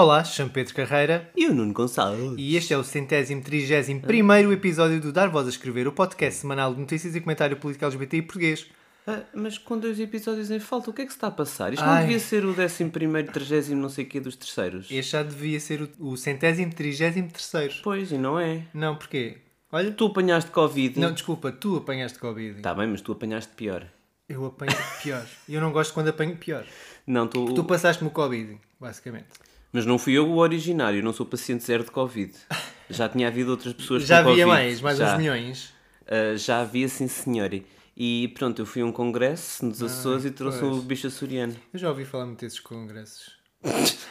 [0.00, 2.36] Olá, chamo Pedro Carreira E o Nuno Gonçalves.
[2.38, 6.38] e este é o centésimo trigésimo primeiro episódio do Dar Voz a Escrever, o podcast
[6.38, 8.66] semanal de notícias e comentário político LGBT e português.
[9.04, 11.72] Ah, mas com dois episódios em falta, o que é que se está a passar?
[11.72, 11.94] Isto Ai.
[11.94, 14.86] não devia ser o décimo primeiro, trigésimo, não sei o quê dos terceiros.
[14.88, 17.74] Este já devia ser o, o centésimo trigésimo terceiro.
[17.82, 18.62] Pois, e não é.
[18.72, 19.38] Não, porquê?
[19.72, 21.00] Olha, Tu apanhaste Covid.
[21.00, 22.60] não, desculpa, tu apanhaste Covid.
[22.60, 23.84] Tá bem, mas tu apanhaste pior.
[24.28, 24.70] Eu apanho
[25.02, 25.26] pior.
[25.48, 26.64] Eu não gosto quando apanho pior.
[27.04, 27.52] Não, tu...
[27.52, 29.47] Tu passaste-me o Covid, basicamente.
[29.72, 32.32] Mas não fui eu o originário, não sou paciente zero de Covid.
[32.90, 34.62] Já tinha havido outras pessoas Já com havia Covid.
[34.64, 35.12] mais, mais Já.
[35.12, 35.74] uns milhões.
[36.06, 37.50] Ah, já havia, sim senhor.
[37.94, 40.78] E pronto, eu fui a um congresso nos Açores e trouxe pois.
[40.78, 41.54] o bicho açoriano.
[41.70, 43.36] Eu já ouvi falar muito desses congressos.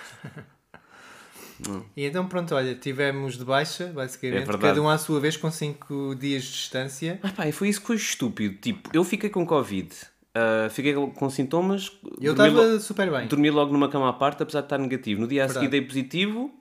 [1.96, 4.62] e então pronto, olha, tivemos de baixa, basicamente, É verdade.
[4.62, 7.20] cada um à sua vez com 5 dias de distância.
[7.24, 8.56] Ah pá, e foi isso que foi estúpido.
[8.62, 9.90] Tipo, eu fiquei com Covid,
[10.38, 11.92] ah, fiquei com sintomas.
[12.22, 13.28] Eu estava super bem.
[13.28, 15.22] Dormi logo numa cama à parte, apesar de estar negativo.
[15.22, 16.52] No dia a seguir dei positivo,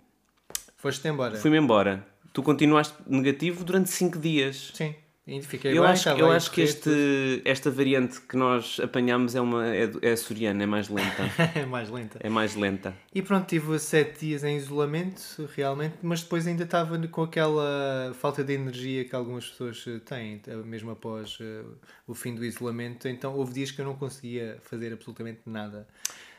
[0.76, 1.36] Foste embora.
[1.36, 2.06] fui-me embora.
[2.32, 4.72] Tu continuaste negativo durante 5 dias.
[4.74, 4.94] Sim,
[5.42, 9.66] fiquei Eu bem, acho, eu acho que este, esta variante que nós apanhamos é, uma,
[9.66, 11.24] é, é açoriana, é mais lenta.
[11.56, 12.18] É mais lenta.
[12.22, 12.94] é mais lenta.
[13.12, 18.44] E pronto, tive 7 dias em isolamento, realmente, mas depois ainda estava com aquela falta
[18.44, 21.62] de energia que algumas pessoas eh, têm, mesmo após eh,
[22.06, 23.08] o fim do isolamento.
[23.08, 25.88] Então houve dias que eu não conseguia fazer absolutamente nada.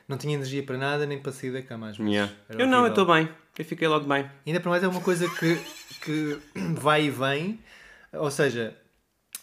[0.07, 2.13] Não tinha energia para nada, nem para sair da cama às vezes.
[2.13, 2.33] Yeah.
[2.49, 3.27] Eu não, eu estou bem.
[3.59, 4.29] Eu fiquei logo bem.
[4.45, 5.59] Ainda para mais é uma coisa que,
[6.01, 6.39] que
[6.79, 7.59] vai e vem,
[8.13, 8.75] ou seja,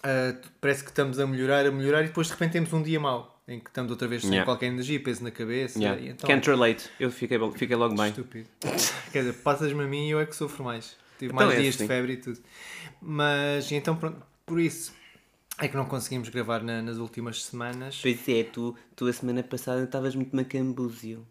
[0.03, 2.99] ah, parece que estamos a melhorar, a melhorar e depois de repente temos um dia
[3.01, 4.47] mau em que estamos outra vez sem Yeah.
[4.47, 5.79] qualquer energia, peso na cabeça.
[5.79, 6.01] Yeah.
[6.03, 6.89] Então, Can't relate.
[6.99, 8.09] Eu fiquei, fiquei logo bem.
[8.09, 8.49] Estúpido.
[9.13, 10.97] Quer dizer, passas-me a mim e eu é que sofro mais.
[11.19, 11.85] Tive Então mais é dias assim.
[11.85, 12.41] de febre e tudo.
[13.03, 14.93] Mas então pronto, por isso
[15.59, 17.99] é que não conseguimos gravar na- nas últimas semanas.
[18.01, 21.27] Pois é, tu, tu a semana passada estavas muito macambúzio.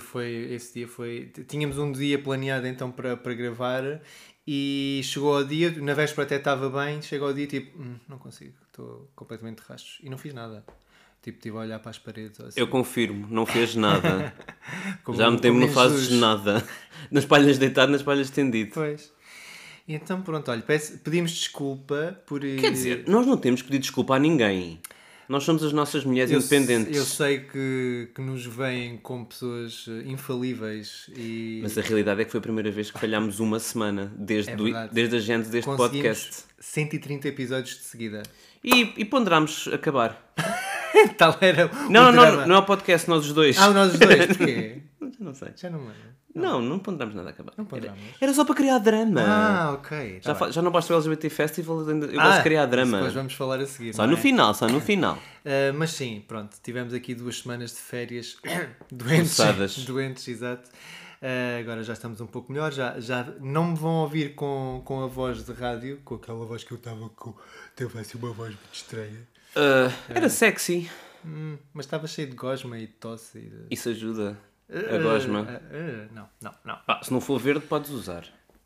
[0.00, 1.32] Foi, esse dia foi.
[1.48, 4.00] Tínhamos um dia planeado então para, para gravar
[4.46, 8.18] e chegou ao dia, na véspera até estava bem, chegou ao dia tipo, "Hum, não
[8.18, 9.98] consigo, estou completamente de rastros.
[10.02, 10.64] E não fiz nada.
[11.22, 12.38] Tipo, estive a olhar para as paredes.
[12.38, 14.34] Assim, Eu confirmo, não fez nada.
[15.14, 16.62] Já me tempo, não fazes nada.
[17.10, 18.72] Nas palhas deitado, nas palhas estendido.
[18.74, 19.12] Pois.
[19.86, 20.62] E então pronto, olha,
[21.02, 22.40] pedimos desculpa por.
[22.40, 24.80] Quer dizer, nós não temos que pedir desculpa a ninguém.
[25.28, 26.96] Nós somos as nossas mulheres Eu, independentes.
[26.96, 32.24] eu sei que, que nos veem como pessoas eh, infalíveis e Mas a realidade é
[32.24, 35.48] que foi a primeira vez que falhámos uma semana desde, É do- desde a gente
[35.48, 36.44] deste podcast.
[36.60, 38.22] 130 episódios de seguida.
[38.62, 40.32] E, e ponderámos acabar.
[41.18, 43.58] Tal era o Não, não, não, não é o podcast, nós os dois.
[43.58, 44.78] Ah, nós os dois, porquê?
[45.24, 45.48] não sei.
[45.56, 46.14] Já não me lembro.
[46.34, 47.52] Não, não ponderámos nada a acabar.
[47.56, 47.66] Não.
[47.72, 49.20] Era, era só para criar drama.
[49.22, 50.20] Ah, ok.
[50.20, 52.96] tá já, fa- já não basta o LGBT Festival, eu Ah, gosto de criar drama.
[52.98, 53.94] Depois vamos falar a seguir.
[53.94, 54.16] Só no é?
[54.16, 55.18] final, só no final.
[55.46, 58.36] Ah, mas sim, pronto, tivemos aqui duas semanas de férias
[58.90, 59.36] doentes.
[59.36, 59.76] Forçadas.
[59.84, 60.70] Doentes, exato.
[61.20, 65.02] Ah, agora já estamos um pouco melhor, já, já não me vão ouvir com, com
[65.04, 67.34] a voz de rádio, com aquela voz que eu estava com.
[67.76, 69.28] Teve assim uma voz muito estranha.
[69.54, 70.90] Ah, era sexy.
[71.26, 73.38] Hum, mas estava cheio de gosma e de tosse.
[73.38, 73.56] E de...
[73.70, 74.38] Isso ajuda.
[74.68, 75.46] A gosma.
[75.48, 76.78] ah, ah, não, não, não.
[76.88, 78.24] Ah, se não for verde, podes usar.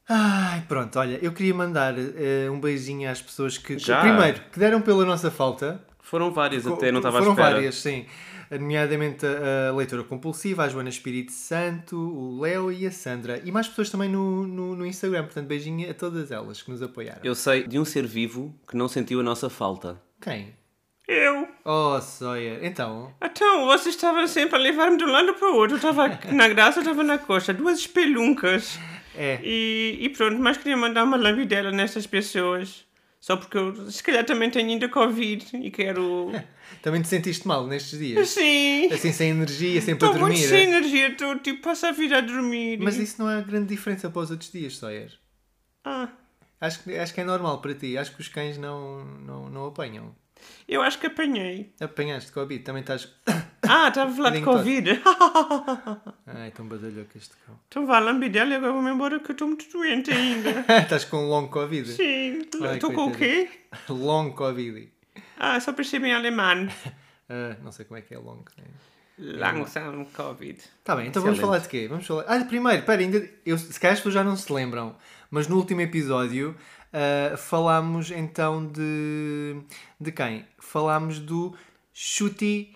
[0.09, 4.59] Ai, pronto, olha, eu queria mandar eh, um beijinho às pessoas que, que- primeiro, que
[4.59, 5.85] deram pela nossa falta.
[6.01, 7.55] Foram várias Co- até, não estava à Foram espera.
[7.57, 8.07] várias, sim.
[8.51, 13.43] Nomeadamente a, a leitora compulsiva, a Joana Espírito Santo, o Léo e a Sandra.
[13.45, 15.25] E mais pessoas também no, no, no Instagram.
[15.25, 17.21] Portanto, beijinho a todas elas que nos apoiaram.
[17.23, 20.01] Eu sei de um ser vivo que não sentiu a nossa falta.
[20.19, 20.55] Quem?
[21.07, 21.48] Eu?
[21.71, 22.65] Oh, Sawyer.
[22.65, 25.75] Então, Então, você estava sempre a levar-me de um lado para o outro.
[25.75, 27.53] Eu estava na graça, eu estava na costa.
[27.53, 28.79] Duas espeluncas.
[29.15, 29.38] é.
[29.44, 32.87] E, e pronto, mas queria mandar uma lambidela nessas pessoas.
[33.20, 36.32] Só porque eu, se calhar, também tenho ainda Covid e quero...
[36.82, 38.29] Também te sentiste mal nestes dias?
[38.29, 38.88] Sim.
[38.93, 40.37] Assim, sem energia, sem Estou muito dormir.
[40.38, 40.65] sem é?
[40.65, 41.09] energia.
[41.09, 42.79] Estou, tipo, passo a vida a dormir.
[42.79, 45.11] Mas isso não é grande diferença para os outros dias, Sawyer.
[45.85, 46.09] Ah,
[46.61, 47.97] Acho que, acho que é normal para ti.
[47.99, 50.15] Acho que os cães não, não, não apanham.
[50.69, 51.73] Eu acho que apanhei.
[51.81, 53.08] Apanhaste Covid, também estás.
[53.70, 55.02] Ah, estava a falar de Covid.
[56.26, 57.58] Ai, tão badalhoco este cão.
[57.69, 60.64] então vá, lambidela e agora vou-me embora que eu estou muito doente ainda.
[60.81, 61.87] estás com long Covid?
[61.90, 62.38] Sim.
[62.38, 63.50] Estou com o quê?
[63.90, 64.90] Long Covid.
[65.38, 66.69] Ah, só percebi em alemão.
[67.29, 68.43] Ah, não sei como é que é long.
[68.56, 68.64] né?
[69.19, 70.58] Langsam Covid.
[70.84, 71.88] Tá bem, então vamos falar de quê?
[71.88, 72.25] Vamos falar.
[72.29, 73.29] Ah, primeiro, espera, ainda.
[73.44, 74.96] Eu, se calhar as pessoas já não se lembram,
[75.31, 76.56] mas no último episódio
[76.93, 79.56] ah, falámos então de.
[80.00, 80.44] de quem?
[80.58, 81.55] Falámos do
[81.93, 82.75] Chuti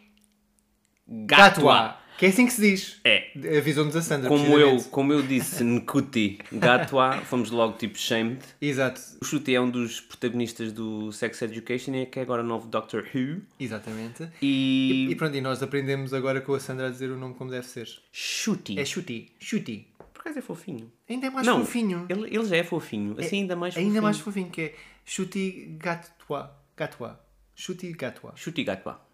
[1.07, 2.03] Gatua.
[2.19, 3.01] Que é assim que se diz.
[3.05, 3.33] É.
[3.59, 4.29] Avisou-nos a Sandra.
[4.29, 8.39] Como eu, como eu disse, Nkuti Gatwa, fomos logo tipo shamed.
[8.61, 12.43] Exato, O Chuti é um dos protagonistas do Sex Education e é que é agora
[12.43, 13.41] o novo Doctor Who.
[13.59, 14.29] exatamente.
[14.41, 15.09] E.
[15.11, 17.67] E pronto, e nós aprendemos agora com a Sandra a dizer o nome como deve
[17.67, 17.89] ser.
[18.13, 18.79] Chuti.
[18.79, 19.33] É Chuti.
[19.41, 19.89] Chuti.
[20.23, 20.93] Por acaso é fofinho.
[21.09, 22.07] Ainda é mais não, fofinho.
[22.09, 23.17] Ele, ele já é fofinho.
[23.19, 23.89] Assim ainda mais fofinho.
[23.91, 24.75] Ainda mais fofinho que é
[25.05, 26.57] Chuti Gatua.
[26.77, 27.21] Gatua.
[27.57, 28.33] Chuti Gatua.
[28.37, 29.05] Chuti Gatwa.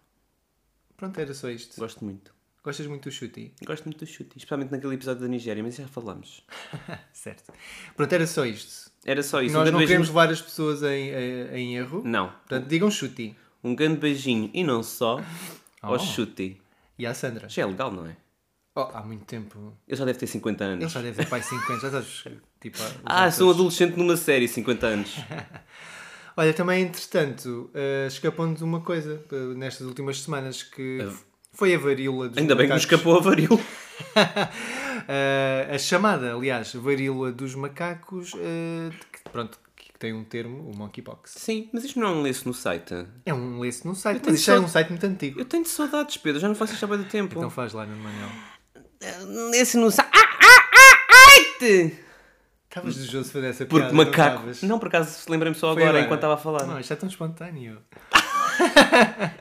[0.95, 1.79] Pronto, era só isto.
[1.79, 2.33] Gosto muito.
[2.63, 3.53] Gostas muito do Chuti?
[3.65, 4.37] Gosto muito do Chuti.
[4.37, 6.43] Especialmente naquele episódio da Nigéria, mas já falamos.
[7.13, 7.51] Certo.
[7.95, 8.91] Pronto, era só isto.
[9.05, 9.53] Era só isso.
[9.55, 11.09] Nós um não beijinho- queremos levar as pessoas em,
[11.53, 12.01] em, erro.
[12.05, 12.27] Não.
[12.29, 13.35] Portanto, digam Chuti.
[13.63, 15.19] Um grande beijinho e não só
[15.81, 15.99] ao Oh.
[15.99, 16.61] Chuti.
[16.97, 17.47] E à Sandra.
[17.47, 18.15] Já é legal, não é?
[18.81, 19.73] Oh, há muito tempo.
[19.87, 20.83] Ele já deve ter 50 anos.
[20.83, 22.03] Ele já deve ter pai 50, já.
[22.61, 25.15] Tipo, Ah, sou um adolescente numa série, 50 anos.
[26.37, 31.77] Olha, também entretanto, uh, escapou-nos uma coisa uh, nestas últimas semanas que f- foi a
[31.77, 32.99] varíola dos Ainda bem que nos macacos.
[32.99, 33.59] escapou a varíola.
[33.59, 35.09] Uh,
[35.75, 41.33] a chamada, aliás, varíola dos macacos, uh, que, pronto, que tem um termo, o monkeypox.
[41.37, 43.05] Sim, mas isto não é um lenço no site.
[43.25, 45.39] É um lenço no site, tenho mas isto é só- um site muito antigo.
[45.41, 46.39] Eu tenho saudades, Pedro.
[46.39, 47.35] Já não faço isto há muito tempo.
[47.37, 48.29] Então faz lá no Manuel.
[49.51, 50.09] Lenço no site.
[50.13, 51.97] Ah, ah, ah, ai-te!
[52.69, 54.35] Estavas desejoso de fazer essa Porque piada, não macaco.
[54.35, 54.61] estavas?
[54.63, 56.65] Não, por acaso lembrei-me só Foi agora, enquanto estava a falar.
[56.67, 57.81] Não, isto é tão espontâneo.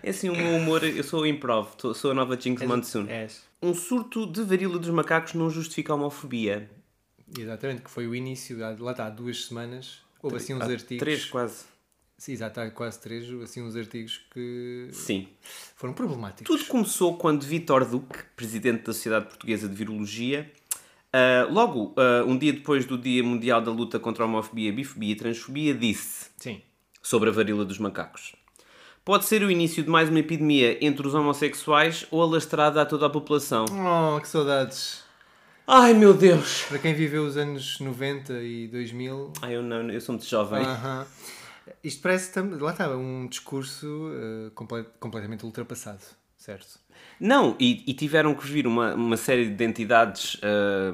[0.00, 0.84] É assim o meu humor.
[0.84, 1.70] Eu sou improv.
[1.96, 3.06] Sou a nova Jinx Monsoon.
[3.08, 3.42] És.
[3.60, 6.70] Um surto de varíola dos macacos não justifica a homofobia.
[7.36, 9.98] Exatamente, que foi o início, há- lá está, há duas semanas.
[10.22, 10.98] Houve assim uns Há artigos.
[11.00, 11.64] Três, quase.
[12.18, 15.28] Sim, exato, há quase três, assim uns artigos que Sim.
[15.76, 16.44] foram problemáticos.
[16.46, 20.50] Tudo começou quando Vítor Duque, presidente da Sociedade Portuguesa de Virologia,
[21.12, 25.12] ah, logo ah, um dia depois do Dia Mundial da Luta contra a Homofobia, Bifobia
[25.12, 26.60] e Transfobia, disse Sim.
[27.00, 28.34] sobre a varíola dos macacos.
[29.04, 33.06] Pode ser o início de mais uma epidemia entre os homossexuais ou alastrada a toda
[33.06, 33.64] a população.
[33.70, 35.04] Oh, que saudades.
[35.66, 36.64] Ai meu Deus!
[36.68, 40.64] Para quem viveu os anos 90 e 2000, Ai eu não, eu sou muito jovem.
[40.64, 41.06] aham.
[41.82, 46.02] Isto parece, tam- lá está, um discurso eh, comple- completamente ultrapassado,
[46.36, 46.78] certo?
[47.20, 50.92] Não, e, e tiveram que vir uma, uma série de entidades ah,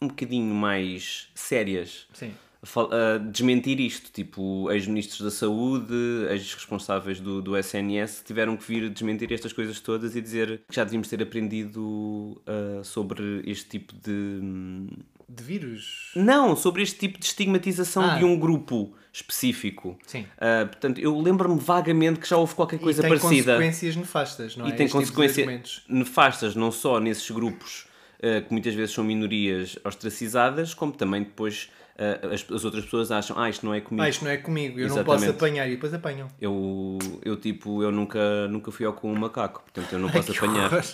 [0.00, 2.32] um bocadinho mais sérias Sim.
[2.62, 4.10] a desmentir isto.
[4.12, 5.94] Tipo, ex-ministros da Saúde,
[6.30, 10.84] ex-responsáveis do, do SNS tiveram que vir desmentir estas coisas todas e dizer que já
[10.84, 14.88] devíamos ter aprendido ah, sobre este tipo de.
[15.28, 16.10] De vírus?
[16.16, 18.16] Não, sobre este tipo de estigmatização Ah.
[18.16, 19.98] de um grupo específico.
[20.06, 20.24] Sim.
[20.38, 23.52] Ah, portanto, eu lembro-me vagamente que já houve qualquer coisa e tem parecida.
[23.54, 24.68] consequências nefastas, não é?
[24.70, 25.82] E tem Este tipo consequências argumentos.
[25.88, 27.86] nefastas, não só nesses grupos
[28.22, 33.10] ah, que muitas vezes são minorias ostracizadas, como também depois ah, as, as outras pessoas
[33.10, 34.02] acham, ah, isto não é comigo.
[34.04, 35.36] Ah, isto não é comigo, eu não posso Exatamente.
[35.36, 36.28] apanhar e depois apanham.
[36.40, 40.32] Eu, eu tipo, eu nunca, nunca fui ao com um macaco, portanto eu não posso
[40.32, 40.66] Que apanhar.
[40.72, 40.84] horror.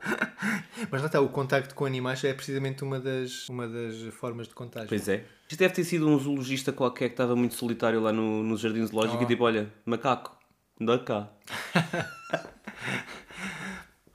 [0.90, 4.54] Mas lá está, o contacto com animais é precisamente uma das, uma das formas de
[4.54, 4.88] contágio.
[4.88, 5.24] Pois é.
[5.48, 8.84] Isto deve ter sido um zoologista qualquer que estava muito solitário lá no, no jardim
[8.86, 9.22] zoológico Oh.
[9.24, 10.36] e tipo, olha, macaco,
[10.80, 11.28] anda cá.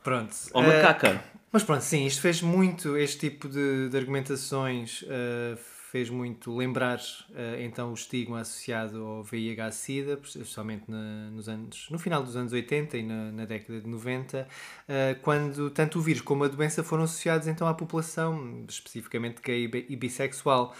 [0.03, 0.35] Pronto.
[0.53, 1.23] Ou Eh, macaca.
[1.51, 5.55] Mas pronto, sim, isto fez muito, este tipo de, de argumentações eh,
[5.93, 6.99] fez muito lembrar
[7.35, 12.51] eh, então o estigma associado ao VIH-Sida, especialmente na- nos anos, no final dos anos
[12.51, 14.47] 80 e na, na década de 90,
[14.87, 19.65] eh, quando tanto o vírus como a doença foram associados então à população, especificamente gay
[19.65, 20.73] e bi- bissexual.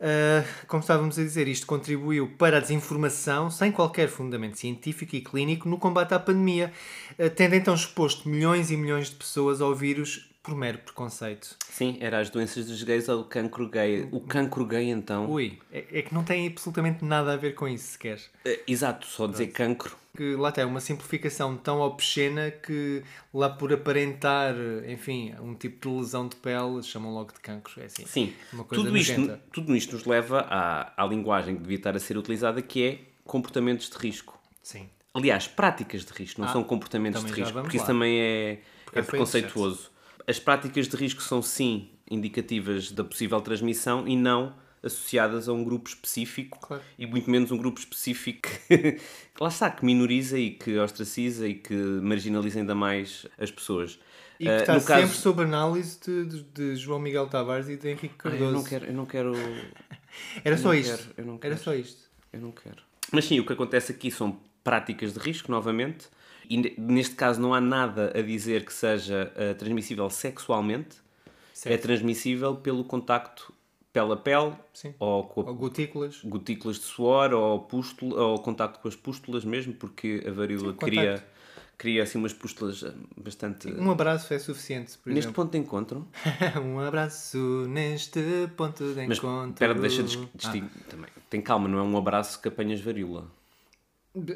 [0.00, 5.20] Uh, como estávamos a dizer, isto contribuiu para a desinformação, sem qualquer fundamento científico e
[5.20, 6.72] clínico, no combate à pandemia,
[7.18, 11.56] uh, tendo então exposto milhões e milhões de pessoas ao vírus por mero preconceito.
[11.68, 14.08] Sim, era as doenças dos gays ou o cancro gay.
[14.10, 15.30] O cancro gay então.
[15.30, 18.20] Ui, é, é que não tem absolutamente nada a ver com isso sequer.
[18.44, 19.96] Eh, Exato, só dizer cancro.
[20.16, 24.54] Que lá está, é uma simplificação tão obscena que lá por aparentar,
[24.88, 27.80] enfim, um tipo de lesão de pele, chamam logo de cancro.
[27.80, 28.04] É assim.
[28.06, 31.94] Sim, Uma coisa tudo isto, tudo isto nos leva à, à linguagem que devia estar
[31.94, 34.36] a ser utilizada, que é comportamentos de risco.
[34.62, 34.88] Sim.
[35.14, 37.92] Aliás, práticas de risco, não Ah, são comportamentos de risco, porque isso lá.
[37.92, 39.89] também é, Porque é preconceituoso.
[40.30, 45.62] As práticas de risco são sim indicativas da possível transmissão e não associadas a um
[45.64, 46.82] grupo específico Claro.
[46.98, 48.98] e muito menos um grupo específico que,
[49.40, 53.98] lá está, que minoriza e que ostraciza e que marginaliza ainda mais as pessoas.
[54.38, 57.68] E que Ah, está no sempre caso- sob análise de, de- de João Miguel Tavares
[57.68, 58.44] e de Henrique Cardoso.
[58.44, 59.32] eu não quero, eu não quero,
[60.44, 60.96] Era eu só não isto.
[60.96, 62.08] quero, eu não Era só isto.
[62.32, 62.82] Eu não quero.
[63.12, 66.06] Mas sim, o que acontece aqui são práticas de risco, novamente,
[66.50, 71.54] e ne- neste caso não há nada a dizer que seja eh, transmissível sexualmente, é
[71.54, 71.82] Certo.
[71.82, 73.54] transmissível pelo contacto
[73.92, 74.94] pele a pele Sim.
[74.98, 76.20] ou com a Ou gotículas.
[76.24, 80.76] gotículas de suor ou, pústula, ou contacto com as pústulas mesmo, porque a varíola Sim,
[80.78, 81.30] cria, contacto.
[81.76, 83.68] cria assim umas pústulas eh, bastante...
[83.72, 85.32] Um abraço é suficiente, Neste exemplo.
[85.34, 86.08] ponto de encontro,
[86.64, 87.36] um abraço
[87.68, 88.20] neste
[88.56, 89.50] ponto de mas encontro.
[89.52, 91.10] espera, deixa de Ah, distinguir também.
[91.28, 93.26] Tem calma, não é um abraço que apanhas varíola.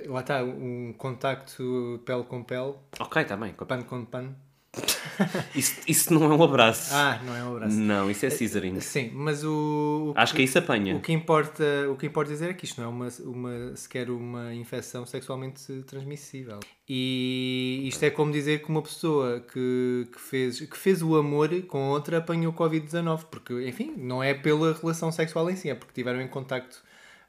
[0.07, 3.53] Lá está, um contacto pele com pele, Ok, está bem.
[3.53, 4.37] pano com pano.
[5.55, 6.93] Isso, isso não é um abraço.
[6.93, 7.77] Ah, não é um abraço.
[7.77, 8.81] Não, isso é scissoring.
[8.81, 10.97] Sim, mas o, o Acho que isso apanha.
[10.97, 14.11] O que importa, o que importa dizer é que isto não é uma, uma, sequer
[14.11, 16.59] uma infecção sexualmente transmissível.
[16.89, 21.51] E isto é como dizer que uma pessoa que, que, fez, que fez o amor
[21.69, 25.93] com outra apanhou Covid-19, porque, enfim, não é pela relação sexual em si, é porque
[25.95, 26.83] tiveram em contacto,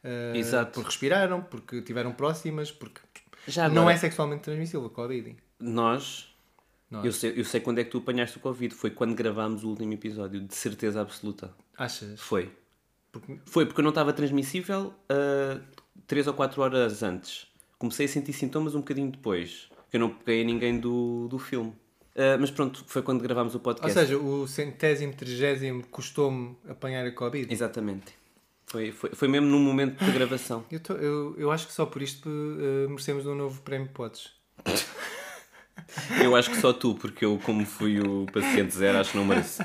[0.06, 0.72] eh, Exato.
[0.74, 3.02] porque respiraram, porque tiveram próximas, porque
[3.48, 5.36] Já não agora- é sexualmente transmissível o Covid.
[5.60, 6.34] Nós,
[6.90, 7.04] Nós.
[7.06, 8.74] Eu, sei, eu sei quando é que tu apanhaste o Covid.
[8.76, 11.52] Foi quando gravámos o último episódio, de certeza absoluta.
[11.78, 12.20] Achas?
[12.20, 12.52] Foi.
[13.12, 15.62] Porque- Foi porque eu não estava transmissível uh,
[16.06, 17.48] 3 ou 4 horas antes.
[17.80, 19.70] Comecei a sentir sintomas um bocadinho depois.
[19.90, 21.70] Que eu não peguei a ninguém do, do filme.
[22.16, 23.98] Uh, mas pronto, foi quando gravámos o Ou podcast.
[24.00, 27.52] seja, o centésimo, trigésimo custou-me apanhar a Covid.
[27.54, 28.14] Exatamente.
[28.68, 30.66] Foi, foi, foi mesmo num momento de gravação.
[30.72, 34.32] Eu, tô- eu, eu acho que só por isto eh, merecemos um novo prémio Podes.
[36.22, 39.26] Eu acho que só tu, porque eu, como fui o paciente zero, acho que não
[39.26, 39.64] mereço.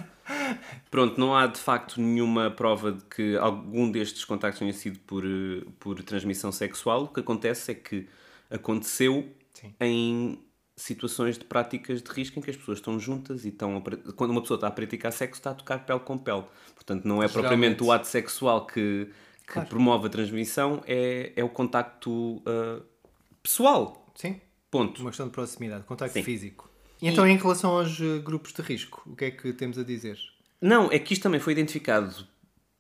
[0.90, 5.24] Pronto, não há de facto nenhuma prova de que algum destes contactos tenha sido por,
[5.24, 7.04] eh, por transmissão sexual.
[7.04, 8.08] O que acontece é que
[8.50, 9.74] aconteceu Sim.
[9.80, 10.38] em
[10.80, 14.30] situações de práticas de risco em que as pessoas estão juntas e estão a quando
[14.30, 16.44] uma pessoa está a praticar sexo está a tocar pele com pele.
[16.74, 17.32] Portanto, não é Geralmente.
[17.32, 19.08] propriamente o ato sexual que,
[19.46, 19.68] que Claro.
[19.68, 22.80] promove a transmissão, é, é o contacto ah,
[23.42, 24.06] pessoal.
[24.14, 25.00] Sim, Ponto.
[25.00, 26.22] uma questão de proximidade, contacto Sim.
[26.22, 26.70] físico.
[27.02, 29.82] E então, em relação aos eh, grupos de risco, o que é que temos a
[29.82, 30.18] dizer?
[30.60, 32.26] Não, é que isto também foi identificado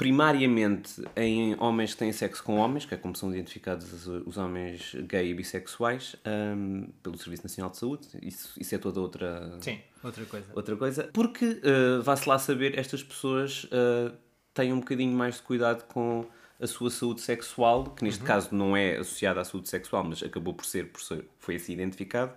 [0.00, 4.94] primariamente em homens que têm sexo com homens, que é como são identificados os, homens
[5.06, 8.08] gay e bissexuais, hum, pelo Serviço Nacional de Saúde.
[8.22, 10.46] Isso, isso é toda outra, Sim, outra coisa.
[10.54, 11.10] outra coisa.
[11.12, 14.16] Porque, uh, vá-se lá saber, estas pessoas uh,
[14.54, 16.24] têm um bocadinho mais de cuidado com
[16.58, 20.54] a sua saúde sexual, que neste caso não é associada à saúde sexual, mas acabou
[20.54, 22.32] por ser, por ser foi assim identificado.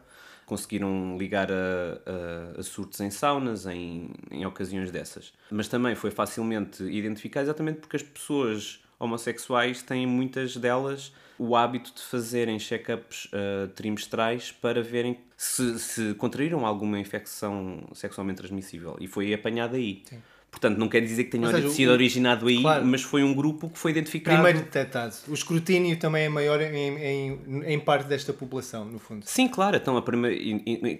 [0.46, 5.34] Conseguiram ligar a, a, a surtos em saunas, em, em ocasiões dessas.
[5.50, 11.92] Mas também foi facilmente identificado exatamente porque as pessoas homossexuais têm muitas delas o hábito
[11.94, 18.96] de fazerem check-ups uh, trimestrais para verem se, se contraíram alguma infecção sexualmente transmissível.
[19.00, 20.04] E foi apanhado aí.
[20.54, 22.86] Portanto, não quer dizer que tenha seja, sido o- originado aí, claro.
[22.86, 24.38] mas foi um grupo que foi identificado.
[24.38, 25.14] Primeiro detectado.
[25.28, 29.26] O escrutínio também é maior em, em, em parte desta população, no fundo.
[29.26, 29.76] Sim, claro.
[29.76, 30.38] Então, primeira,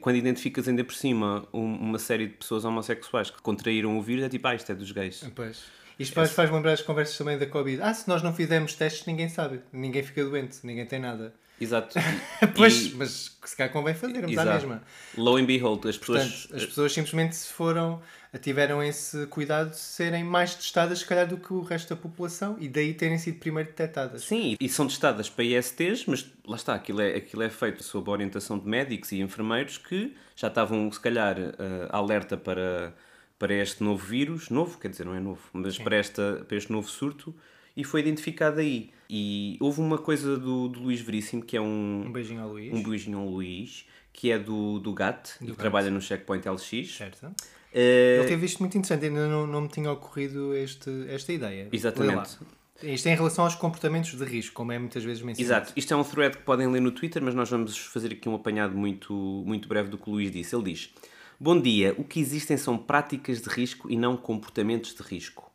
[0.02, 4.26] quando identificas ainda por cima um- uma série de pessoas homossexuais que contraíram o vírus,
[4.26, 5.24] é tipo, ah, isto é dos gays.
[5.36, 5.64] Pois.
[6.00, 7.80] Isto faz, faz lembrar as conversas também da Covid.
[7.82, 9.62] Ah, se nós não fizermos testes, ninguém sabe.
[9.72, 11.34] Ninguém fica doente, ninguém tem nada.
[11.62, 11.94] Exato.
[12.56, 14.82] Pois, E- mas se calhar convém fazermos à mesma.
[15.16, 16.24] Lo and behold, as pessoas.
[16.28, 18.02] Portanto, as pessoas simplesmente se foram,
[18.40, 22.58] tiveram esse cuidado de serem mais testadas, se calhar, do que o resto da população
[22.60, 24.24] e daí terem sido primeiro detectadas.
[24.24, 28.10] Sim, e são testadas para ISTs, mas lá está, aquilo é, aquilo é feito sob
[28.10, 31.54] a orientação de médicos e enfermeiros que já estavam, se calhar, eh,
[31.90, 32.96] alerta para,
[33.38, 36.72] para este novo vírus, novo, quer dizer, não é novo, mas para, esta, para este
[36.72, 37.36] novo surto,
[37.78, 38.92] e foi identificado aí.
[39.10, 42.74] E houve uma coisa do, do Luís Veríssimo, que é um, Um beijinho ao Luís.
[42.74, 45.58] um beijinho ao Luís, que é do, do GAT, e que GAT.
[45.58, 46.96] trabalha no Checkpoint LX.
[46.96, 47.32] Certo.
[47.74, 51.68] Eh, Ele teve isto muito interessante, ainda não, não me tinha ocorrido este, esta ideia.
[51.72, 52.38] Exatamente.
[52.82, 55.64] Isto é em relação aos comportamentos de risco, como é muitas vezes mencionado.
[55.64, 58.28] Exato, isto é um thread que podem ler no Twitter, mas nós vamos fazer aqui
[58.28, 59.14] um apanhado muito,
[59.46, 60.56] muito breve do que o Luís disse.
[60.56, 60.94] Ele diz:
[61.40, 65.52] Bom dia, o que existem são práticas de risco e não comportamentos de risco.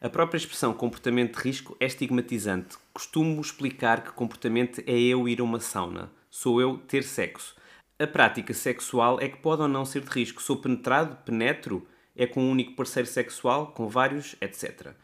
[0.00, 2.76] A própria expressão comportamento de risco é estigmatizante.
[2.94, 7.54] Costumo explicar que comportamento é eu ir a uma sauna, sou eu ter sexo.
[8.00, 10.40] A prática sexual é que pode ou não ser de risco.
[10.40, 14.94] Sou penetrado, penetro, é com um único parceiro sexual, com vários, etc.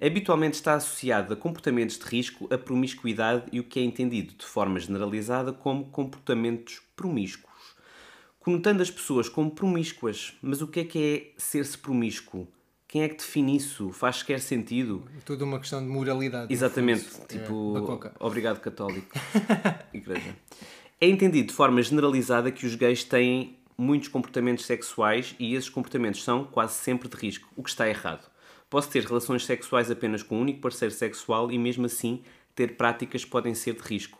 [0.00, 4.44] Habitualmente está associado a comportamentos de risco, a promiscuidade e o que é entendido de
[4.44, 7.76] forma generalizada como comportamentos promíscuos.
[8.40, 12.48] Conotando as pessoas como promíscuas, mas o que é que é ser-se promíscuo?
[12.88, 13.92] Quem é que define isso?
[13.92, 15.04] Faz sequer sentido?
[15.24, 16.52] Tudo uma questão de moralidade.
[16.52, 17.26] Exatamente, fundo.
[17.28, 19.16] tipo, É, obrigado católico.
[19.94, 20.34] Igreja.
[21.02, 26.22] É entendido de forma generalizada que os gays têm muitos comportamentos sexuais e esses comportamentos
[26.22, 28.30] são quase sempre de risco, o que está errado.
[28.68, 32.22] Posso ter relações sexuais apenas com um único parceiro sexual e mesmo assim
[32.54, 34.18] ter práticas que podem ser de risco.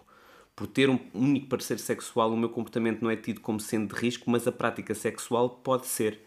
[0.57, 4.01] por ter um único parceiro sexual, o meu comportamento não é tido como sendo de
[4.01, 6.21] risco, mas a prática sexual pode ser.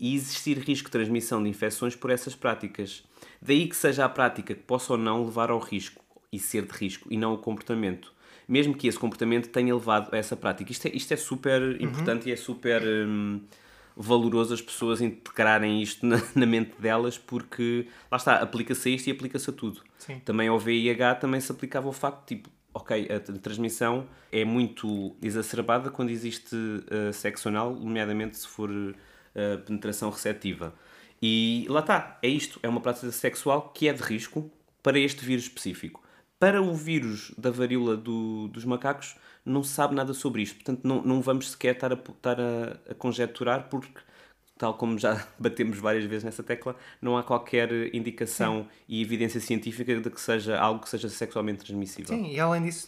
[0.00, 3.04] E existir risco de transmissão de infecções por essas práticas.
[3.40, 6.72] Daí que seja a prática que possa ou não levar ao risco e ser de
[6.72, 8.12] risco, e não o comportamento.
[8.52, 10.70] Mesmo que esse comportamento tenha levado a essa prática.
[10.70, 13.40] Isto é, isto é super importante e é super hum,
[13.96, 19.06] valoroso as pessoas integrarem isto na, na mente delas, porque lá está, aplica-se a isto
[19.06, 19.80] e aplica-se a tudo.
[19.96, 20.20] Sim.
[20.22, 25.88] Também ao VIH também se aplicava o facto, tipo, ok, a transmissão é muito exacerbada
[25.88, 28.94] quando existe uh, sexo anal, nomeadamente se for uh,
[29.64, 30.74] penetração receptiva.
[31.22, 34.50] E lá está, é isto, é uma prática sexual que é de risco
[34.82, 36.01] para este vírus específico.
[36.42, 40.56] Para o vírus da varíola do- dos macacos, não se sabe nada sobre isto.
[40.56, 44.00] Portanto, não, não vamos sequer estar a, estar a, a conjecturar, porque,
[44.62, 50.00] tal como já batemos várias vezes nessa tecla, não há qualquer indicação e evidência científica
[50.00, 52.16] de que seja algo que seja sexualmente transmissível.
[52.16, 52.86] Sim, e além disso,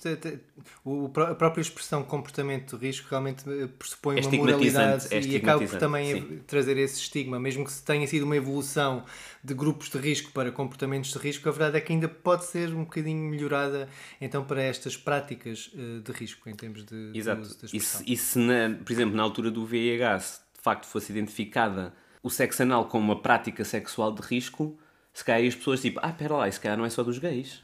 [1.17, 5.59] a própria expressão comportamento de risco realmente eh, pressupõe É uma moralidade é e acaba
[5.67, 6.41] por também sim.
[6.47, 9.05] trazer esse estigma, mesmo que tenha sido uma evolução
[9.43, 12.69] de grupos de risco para comportamentos de risco, a verdade é que ainda pode ser
[12.73, 13.89] um bocadinho melhorada
[14.21, 17.43] então para estas práticas eh, de risco em termos de, de Exato.
[17.43, 18.01] uso da E expressão.
[18.01, 21.93] se, e se na- por exemplo, na altura do VIH, de facto fosse identificada
[22.23, 24.79] o sexo anal como uma prática sexual de risco,
[25.13, 27.63] se calhar as pessoas tipo, ah, pera lá, isso calhar não é só dos gays.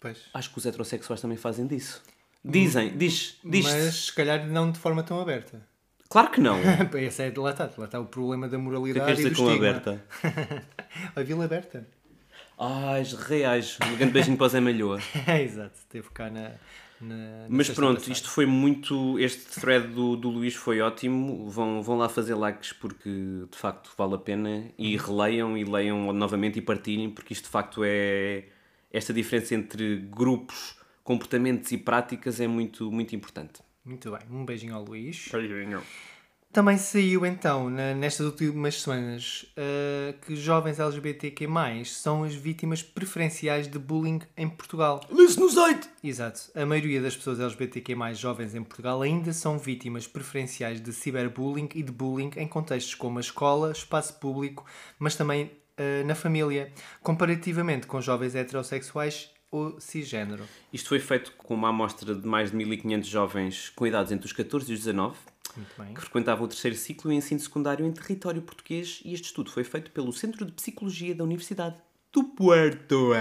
[0.00, 0.24] Pois.
[0.32, 2.02] Acho que os heterossexuais também fazem disso.
[2.44, 5.60] Dizem, diz, diz Mas se calhar não de forma tão aberta.
[6.08, 6.58] Claro que não.
[6.94, 9.20] Esse é, lá, está, lá está o problema da O que é que moralidade queres
[9.20, 10.04] e do dizer com aberta?
[11.16, 11.86] A Vila Aberta.
[12.58, 13.76] Ai, reais.
[13.84, 15.00] Um grande beijinho para o Zé Malhoa.
[15.42, 16.52] Exato, esteve cá na.
[17.00, 18.12] Na- Mas pronto, passada.
[18.12, 19.18] isto foi muito.
[19.18, 21.48] Este thread do, do Luís foi ótimo.
[21.48, 23.08] Vão, vão lá fazer likes porque
[23.50, 24.70] de facto vale a pena.
[24.78, 28.44] E releiam e leiam novamente e partilhem, porque isto de facto é.
[28.92, 33.60] Esta diferença entre grupos, comportamentos e práticas é muito, muito importante.
[33.84, 35.28] Muito bem, um beijinho ao Luís.
[36.56, 41.46] Também saiu então, na- nestas últimas semanas, uh, que jovens LGBTQ+,
[41.84, 45.02] são as vítimas preferenciais de bullying em Portugal.
[45.10, 45.86] Lê-se no site!
[46.02, 46.50] Exato.
[46.54, 51.82] A maioria das pessoas LGBTQ+, jovens em Portugal ainda são vítimas preferenciais de ciberbullying e
[51.82, 54.64] de bullying em contextos como a escola, espaço público,
[54.98, 60.44] mas também uh, na família, comparativamente com jovens heterossexuais ou cisgênero.
[60.72, 64.32] Isto foi feito com uma amostra de mais de 1500 jovens com idades entre os
[64.32, 65.35] 14 e os 19, Muito bem.
[65.94, 69.64] Que frequentavam o terceiro ciclo em ensino secundário em território português e este estudo foi
[69.64, 71.76] feito pelo Centro de Psicologia da Universidade
[72.12, 73.12] do Puerto.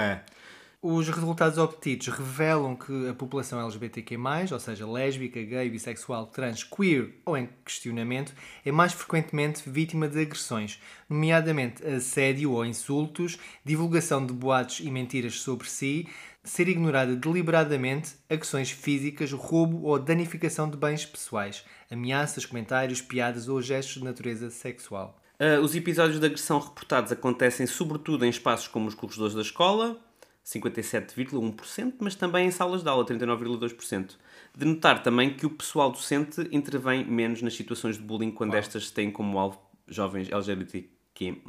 [0.88, 4.18] Os resultados obtidos revelam que a população LGBTQ+,
[4.52, 10.22] ou seja, lésbica, gay, bissexual, trans, queer ou em questionamento, é mais frequentemente vítima de
[10.22, 16.08] agressões, nomeadamente assédio ou insultos, divulgação de boatos e mentiras sobre si,
[16.46, 23.62] ser ignorada deliberadamente, agressões físicas, roubo ou danificação de bens pessoais, ameaças, comentários, piadas ou
[23.62, 25.20] gestos de natureza sexual.
[25.40, 30.00] Ah, os episódios de agressão reportados acontecem sobretudo em espaços como os corredores da escola,
[30.46, 34.16] 57,1%, mas também em salas de aula, 39,2%.
[34.56, 38.92] De notar também que o pessoal docente intervém menos nas situações de bullying quando estas
[38.92, 41.42] têm como alvo jovens LGBTQ+.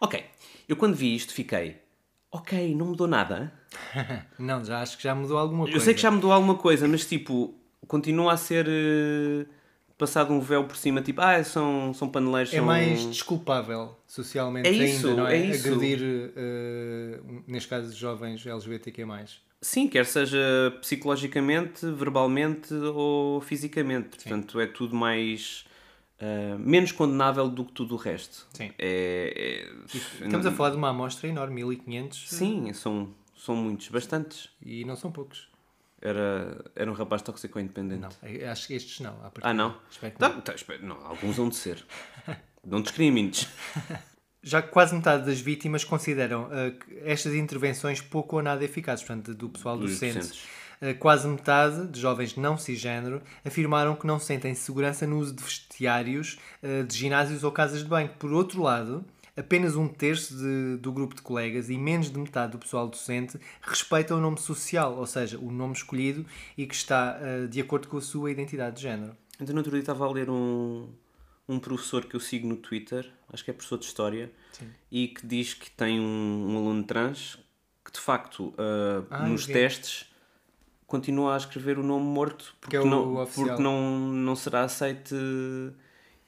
[0.00, 0.24] Ok,
[0.68, 1.80] eu quando vi isto fiquei,
[2.30, 3.52] ok, não mudou nada.
[4.38, 5.76] Não, já acho que já mudou alguma coisa.
[5.76, 7.54] Eu sei que já mudou alguma coisa, mas tipo,
[7.86, 9.46] continua a ser eh,
[9.98, 12.64] passado um véu por cima, tipo, ah, são, são paneleiros, É são...
[12.64, 15.36] mais desculpável socialmente É isso, ainda, não é?
[15.36, 15.68] é isso.
[15.68, 19.04] Agredir, eh, neste caso, jovens LGBTQ+.
[19.60, 20.38] Sim, quer seja
[20.80, 24.10] psicologicamente, verbalmente ou fisicamente.
[24.10, 25.64] Portanto, é tudo mais.
[26.20, 28.46] Ah, menos condenável do que tudo o resto.
[28.52, 28.70] Sim.
[28.78, 34.50] É, é- Estamos a falar de uma amostra enorme, 1500, Sim, são, são muitos, bastantes.
[34.62, 35.48] e não são poucos.
[36.00, 38.00] Era, era um rapaz tóxico independente.
[38.22, 39.16] Não, eu acho que estes não.
[39.42, 39.76] Ah, não?
[39.90, 40.40] Espero que Tá, não.
[40.40, 41.84] tá, não, alguns vão de ser.
[42.64, 43.48] não discrimines.
[44.40, 46.48] Já quase metade das vítimas consideram
[46.86, 50.00] que estas intervenções pouco ou nada eficazes, portanto, do pessoal Dos.
[50.00, 50.12] Eh,
[50.94, 56.38] quase metade de jovens não cisgênero afirmaram que não sentem segurança no uso de vestiários
[56.62, 58.08] eh, de ginásios ou casas de banho.
[58.18, 59.04] Por outro lado,
[59.36, 63.38] apenas um terço de- do grupo de colegas e menos de metade do pessoal docente
[63.62, 66.24] respeita o nome social, ou seja, o nome escolhido
[66.56, 69.16] e que está eh, de acordo com a sua identidade de género.
[69.40, 70.88] Então, no outro dia estava a ler um,
[71.48, 74.30] um professor que eu sigo no Twitter, acho que é professor de História,
[74.90, 77.38] e que diz que tem um, um aluno trans
[77.84, 80.07] que, de facto, ah, Ah, nos testes
[80.88, 83.46] continua a escrever o nome morto porque, é o não, oficial.
[83.46, 85.14] porque não, não será aceite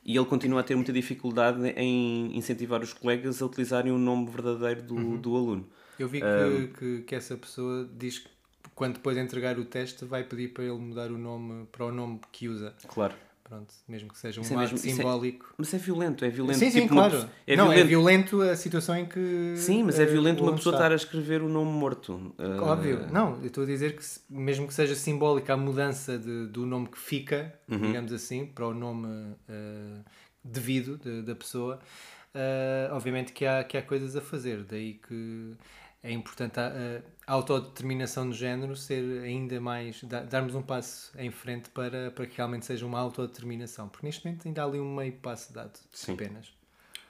[0.04, 4.30] e ele continua a ter muita dificuldade em incentivar os colegas a utilizarem o nome
[4.30, 5.16] verdadeiro do, Uhum.
[5.20, 5.66] do aluno.
[5.98, 6.78] Eu vi que, Ah.
[6.78, 8.28] que, que essa pessoa diz que
[8.74, 12.20] quando depois entregar o teste, vai pedir para ele mudar o nome para o nome
[12.32, 12.74] que usa.
[12.88, 13.14] Claro.
[13.50, 15.54] Pronto, mesmo que seja um Isso é ato mesmo- é- simbólico.
[15.58, 16.58] Mas é violento, é violento.
[16.60, 17.14] Sim, sim, Tipo, uma claro.
[17.14, 17.84] pessoa- É não, violento.
[17.84, 19.54] é violento a situação em que.
[19.56, 20.84] Sim, mas é eh, violento uma pessoa está.
[20.84, 22.32] estar a escrever o nome morto.
[22.38, 26.46] Uh, Óbvio, não, eu estou a dizer que mesmo que seja simbólica a mudança de-
[26.46, 27.78] do nome que fica, Uhum.
[27.80, 29.98] digamos assim, para o nome eh,
[30.44, 31.80] devido de- da pessoa,
[32.32, 35.54] eh, obviamente que há, que há coisas a fazer, daí que
[36.02, 41.30] é importante a, a autodeterminação de género ser ainda mais, da- darmos um passo em
[41.30, 44.94] frente para, para que realmente seja uma autodeterminação, porque neste momento ainda há ali um
[44.94, 46.14] meio passo dado, Sim.
[46.14, 46.52] apenas.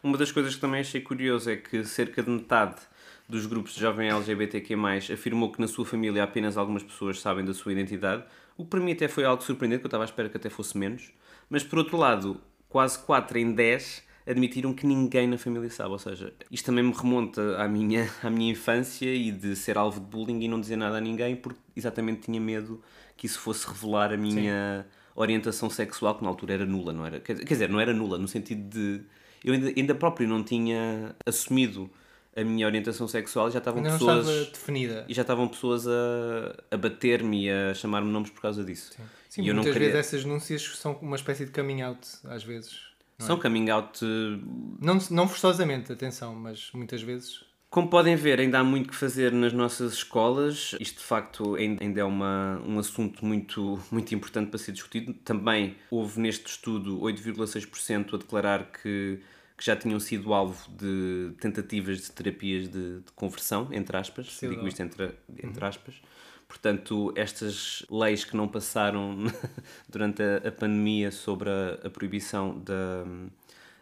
[0.03, 2.81] Uma das coisas que também achei curioso é que cerca de metade
[3.29, 4.75] dos grupos de jovem LGBTQ+,
[5.13, 8.25] afirmou que na sua família apenas algumas pessoas sabem da sua identidade,
[8.57, 10.51] o que para mim até foi algo surpreendente, que eu estava à espera que até
[10.51, 11.13] fosse menos.
[11.49, 15.91] Mas, por outro lado, quase 4 em 10 admitiram que ninguém na família sabe.
[15.91, 20.01] Ou seja, isto também me remonta à minha, à minha infância e de ser alvo
[20.01, 22.83] de bullying e não dizer nada a ninguém, porque exatamente tinha medo
[23.17, 27.21] que isso fosse revelar a minha orientação sexual, que na altura era nula, não era?
[27.21, 29.03] Quer dizer, não era nula, no sentido de...
[29.45, 31.91] Eu ainda, ainda próprio não tinha assumido
[32.35, 34.27] a minha orientação sexual e já estavam não pessoas...
[34.27, 35.05] estava definida.
[35.09, 38.93] E já estavam pessoas a, a bater-me e a chamar-me nomes por causa disso.
[39.29, 39.93] Sim, e eu não muitas queria...
[39.93, 42.90] vezes essas denúncias são uma espécie de coming out, às vezes.
[43.21, 44.05] São coming out...
[44.05, 44.39] eh,
[44.81, 47.45] Não, não forçosamente, atenção, mas muitas vezes.
[47.69, 50.75] Como podem ver, ainda há muito que fazer nas nossas escolas.
[50.81, 55.15] Isto, de facto, ainda é uma, um assunto muito, muito importante para ser discutido.
[55.15, 59.21] Também houve neste estudo 8,6% a declarar que,
[59.57, 64.27] que já tinham sido alvo de tentativas de terapias de, de conversão, entre aspas.
[64.27, 64.57] Pseudo.
[64.57, 65.95] Digo isto entre, entre aspas.
[66.51, 69.17] Portanto, estas leis que não passaram
[69.89, 73.05] durante a, a pandemia sobre a, a proibição da,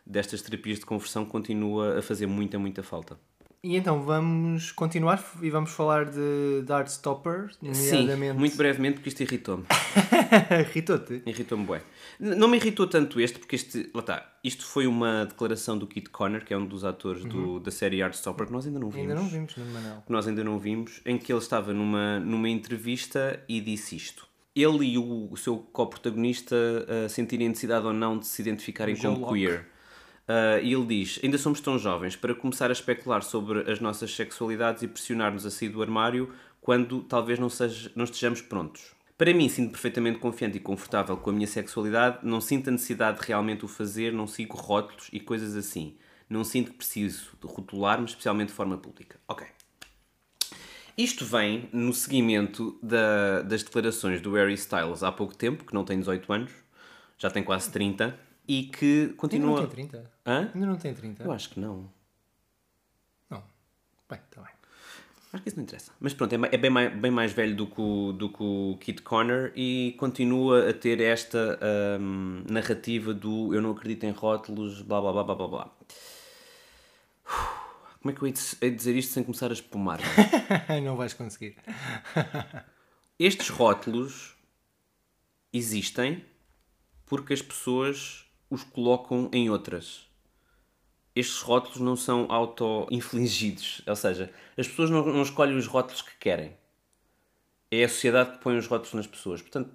[0.04, 3.18] destas terapias de conversão continua a fazer muita, muita falta.
[3.62, 8.38] E então vamos continuar e vamos falar de Dartstopper, Sim, nomeadamente.
[8.38, 9.64] muito brevemente, porque isto irritou-me.
[10.71, 11.23] Irritou-te?
[11.27, 11.83] Irritou-me bué.
[12.21, 15.88] N- Não me irritou tanto este, porque este, lá está, isto foi uma declaração do
[15.88, 18.90] Kit Connor, que é um dos atores do, da série Heartstopper, que nós ainda não
[18.90, 19.09] vimos.
[19.11, 20.03] Ainda não vimos, Nuno Manel.
[20.07, 24.29] que nós ainda não vimos, em que ele estava numa, numa entrevista e disse isto.
[24.55, 29.14] Ele e o, o seu co-protagonista uh, sentirem necessidade ou não de se identificarem Joe
[29.14, 29.35] como Locke.
[29.40, 29.66] queer.
[30.29, 34.14] Uh, e ele diz: Ainda somos tão jovens para começar a especular sobre as nossas
[34.14, 38.93] sexualidades e pressionar-nos a sair do armário quando talvez não, seja, não estejamos prontos.
[39.17, 43.19] Para mim, sinto perfeitamente confiante e confortável com a minha sexualidade, não sinto a necessidade
[43.19, 45.97] de realmente o fazer, não sigo rótulos e coisas assim.
[46.29, 49.19] Não sinto que preciso de rotular-me, especialmente de forma pública.
[49.27, 49.47] Ok.
[50.97, 55.85] Isto vem no seguimento da- das declarações do Harry Styles há pouco tempo, que não
[55.85, 56.53] tem 18 anos,
[57.17, 59.59] já tem quase 30, e que Ainda não continua.
[59.61, 60.11] tem 30?
[60.27, 60.51] Hã?
[60.55, 61.23] Ainda não tem 30?
[61.23, 61.91] Eu acho que não.
[63.29, 63.43] Não.
[64.09, 64.53] Bem, está bem.
[65.31, 65.93] Acho que isso não interessa.
[66.01, 68.79] Mas pronto, é, é bem, mais, bem mais velho do que, o, do que o
[68.81, 71.61] Kit Connor e continua a ter esta
[72.01, 75.77] hum, narrativa do eu não acredito em rótulos, blá blá blá blá blá blá.
[78.01, 80.01] Como é que eu hei de dizer isto sem começar a espumar?
[80.83, 81.57] não vais conseguir.
[83.19, 84.35] Estes rótulos
[85.53, 86.25] existem
[87.05, 90.07] porque as pessoas os colocam em outras.
[91.15, 96.17] Estes rótulos não são auto-infligidos, ou seja, as pessoas não, não escolhem os rótulos que
[96.19, 96.57] querem.
[97.71, 99.43] É a sociedade que põe os rótulos nas pessoas.
[99.43, 99.71] Portanto,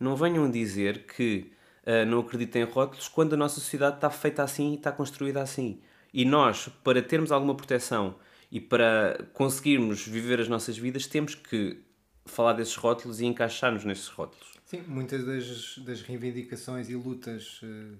[0.00, 1.52] não venham dizer que
[1.88, 5.40] ah, não acreditem em rótulos quando a nossa sociedade está feita assim e está construída
[5.40, 5.80] assim.
[6.12, 8.16] E nós, para termos alguma proteção
[8.52, 11.82] e para conseguirmos viver as nossas vidas, temos que
[12.26, 14.58] falar desses rótulos e encaixar-nos nesses rótulos.
[14.66, 17.94] Sim, muitas das, das reivindicações e lutas eh,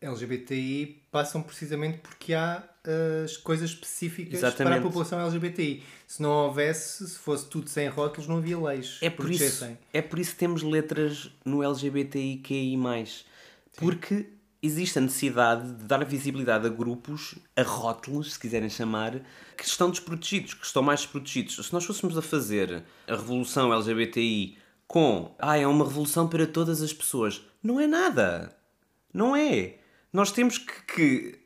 [0.00, 4.82] LGBTI passam precisamente porque há eh, as coisas específicas para a Exatamente.
[4.82, 5.82] população LGBTI.
[6.06, 10.00] Se não houvesse, se fosse tudo sem rótulos, não havia leis É por, isso, é
[10.02, 12.78] por isso que temos letras no LGBTIQI+.
[13.76, 14.30] Porque
[14.62, 19.20] existe a necessidade de dar visibilidade a grupos, a rótulos, se quiserem chamar,
[19.56, 21.66] que estão desprotegidos, que estão mais desprotegidos.
[21.66, 26.82] Se nós fôssemos a fazer a revolução LGBTI com ah, é uma revolução para todas
[26.82, 28.56] as pessoas, não é nada.
[29.12, 29.76] Não é.
[30.12, 31.40] Nós temos que, que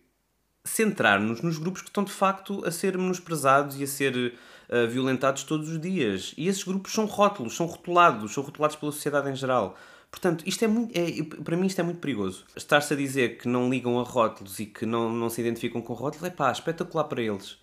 [0.64, 5.44] centrar-nos nos grupos que estão de facto a ser menosprezados e a ser uh, violentados
[5.44, 6.34] todos os dias.
[6.36, 9.76] E esses grupos são rótulos, são rotulados, são rotulados pela sociedade em geral.
[10.10, 12.44] Portanto, isto é muito, é, para mim isto é muito perigoso.
[12.54, 15.92] Estar-se a dizer que não ligam a rótulos e que não, não se identificam com
[15.92, 17.58] rótulos, é pá, espetacular para eles.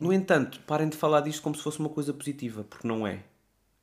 [0.00, 3.22] No entanto, parem de falar disto como se fosse uma coisa positiva, porque não é.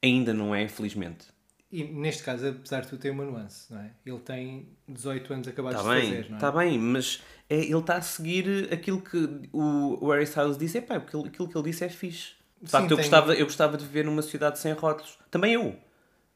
[0.03, 1.27] Ainda não é, infelizmente.
[1.71, 3.91] E neste caso, apesar de tudo, tem uma nuance, não é?
[4.03, 6.37] Ele tem 18 anos acabados Está de bem, fazer, não é?
[6.37, 10.79] está bem, mas é, ele está a seguir aquilo que o, o Harry Styles disse.
[10.79, 12.31] É pá, aquilo, aquilo que ele disse é fixe.
[12.61, 15.17] De facto, Sim, eu, tem- gostava, eu gostava de viver numa sociedade sem rótulos.
[15.29, 15.75] Também eu.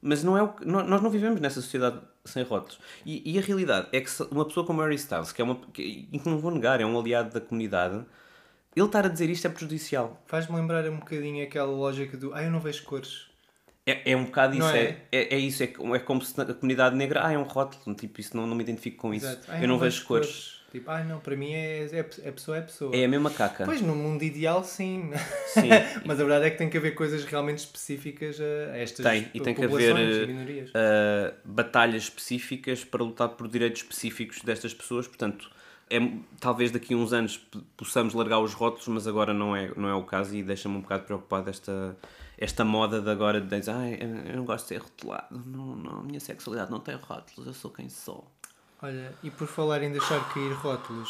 [0.02, 2.80] Mas não é o nós não vivemos nessa sociedade sem rótulos.
[3.06, 5.56] E, e a realidade é que uma pessoa como Harry Styles, que é uma.
[5.74, 8.06] Que, que não vou negar, é um aliado da comunidade,
[8.76, 10.22] ele estar a dizer isto é prejudicial.
[10.28, 13.33] Faz-me lembrar um bocadinho aquela lógica do ah, eu não vejo cores.
[13.86, 14.62] É, é um bocado isso.
[14.66, 14.84] Não É?
[14.84, 15.06] é?
[15.12, 15.64] É, é isso.
[15.64, 17.22] É, como- é como se na comunidade negra.
[17.26, 17.96] Ah, é um rótulo.
[17.96, 19.40] Tipo, isso não, não me identifico com isso.
[19.48, 20.62] Ah, eu não vejo cores.
[20.72, 22.96] Tipo, ah, não, para mim é, é, é pessoa, é pessoa.
[22.96, 23.64] É a mesma caca.
[23.64, 25.12] Pois, no mundo ideal, sim.
[25.46, 25.70] Sim.
[26.04, 29.40] Mas a verdade é que tem que haver coisas realmente específicas a estas Tem, e
[29.40, 29.94] tem que haver
[30.26, 35.08] uh, batalhas específicas para lutar por direitos específicos destas pessoas.
[35.08, 35.52] Portanto,
[35.92, 36.00] é,
[36.40, 37.40] talvez daqui a uns anos
[37.78, 40.82] possamos largar os rótulos, mas agora não é, não é o caso e deixa-me um
[40.82, 41.96] bocado preocupado esta,
[42.38, 46.00] esta moda de agora de dizer ah, eu não gosto de ser rotulado, não, não,
[46.00, 48.30] a minha sexualidade não tem rótulos, eu sou quem sou.
[48.82, 51.10] Olha, e por falar em deixar cair rótulos,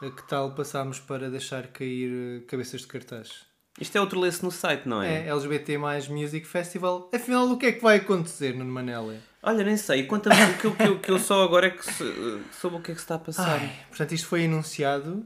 [0.00, 3.46] que tal passarmos para deixar cair eh, cabeças de cartaz?
[3.80, 5.26] Isto é outro lance no site, não é?
[5.26, 5.78] É LGBT
[6.10, 7.10] Music Festival.
[7.14, 9.20] Afinal, o que é que vai acontecer, Nuno Manelli?
[9.42, 11.84] Olha, nem sei, conta-me o que, eu- que, eu- que eu só agora é que
[12.52, 13.60] soube o que é que se está a passar.
[13.60, 15.24] Ai, portanto, isto foi anunciado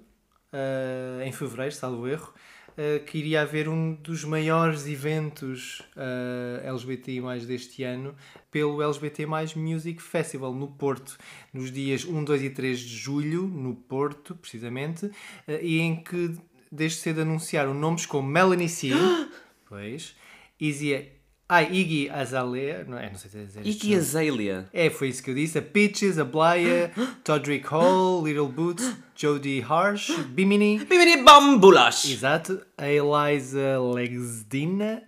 [0.53, 2.33] eh, em fevereiro, salvo erro,
[2.77, 8.15] eh, que iria haver um dos maiores eventos eh, LGBTI deste ano
[8.51, 11.17] pelo LGBT Music Festival no Porto,
[11.53, 15.11] nos dias 1, 2 e 3 de julho, no Porto, precisamente,
[15.47, 16.37] eh, e em que
[16.71, 18.91] desde cedo anunciaram nomes como Melanie C,
[19.69, 20.15] pois,
[20.61, 21.11] Izzy,
[21.55, 24.69] ai, Iggy Azalea, não, é, não sei dizer E estes que Azalea?
[24.73, 25.59] é, foi isso que eu disse.
[25.59, 26.91] A Peaches, a Blaya,
[27.25, 32.05] Todrick Hall, Little Boots, Jodie Harsh, Bimini, Bibiri Bambulas!
[32.05, 35.03] exato, a Eliza Legsdina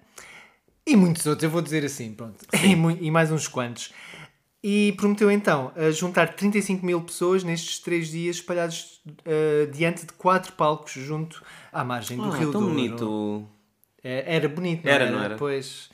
[0.87, 2.44] e muitos outros, eu vou dizer assim, pronto.
[2.52, 3.90] E, e mais uns quantos.
[4.62, 10.12] E prometeu então a juntar 35 mil pessoas nestes três dias espalhados eh, diante de
[10.14, 12.74] quatro palcos junto à margem do Ah, Rio tão Douro.
[12.74, 13.48] bonito.
[14.02, 15.12] É, Era bonito, não Era, era?
[15.16, 15.37] não era?
[15.37, 15.90] Pois.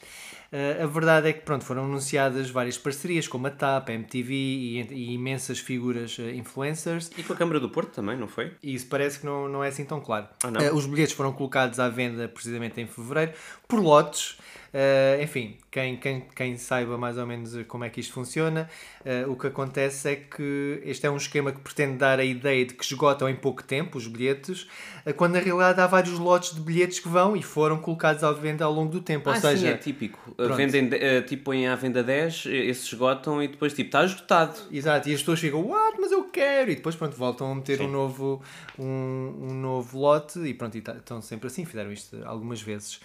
[0.52, 4.34] Eh, a verdade é que pronto, foram anunciadas várias parcerias como a TAP, a MTV
[4.34, 7.10] e, e imensas figuras eh, influencers.
[7.16, 8.52] E com a Câmara do Porto também, não foi?
[8.62, 10.26] Isso parece que não, não é assim tão claro.
[10.42, 10.50] Ah?
[10.60, 13.32] Eh, os bilhetes foram colocados à venda precisamente em fevereiro
[13.68, 14.38] por lotes.
[14.72, 18.68] Eh, enfim, quem, quem, quem saiba mais ou menos como é que isto funciona,
[19.04, 22.64] eh, o que acontece é que este é um esquema que pretende dar a ideia
[22.64, 24.68] de que esgotam em pouco tempo os bilhetes,
[25.04, 28.32] eh, quando na realidade há vários lotes de bilhetes que vão e foram colocados à
[28.32, 29.28] venda ao longo do tempo.
[29.28, 30.18] ah, ou seja, sim, é típico.
[30.30, 30.56] Uh, pronto.
[30.56, 34.54] Vendem, uh, tipo, põem à venda 10, esses esgotam e depois, tipo, está esgotado.
[34.70, 36.70] Exato, e as pessoas ficam, what, mas eu quero!
[36.70, 37.86] E depois, pronto, voltam a meter Sim.
[37.86, 38.42] um novo,
[38.78, 43.00] um, um novo lote e pronto, e tá- estão sempre assim, fizeram isto algumas vezes.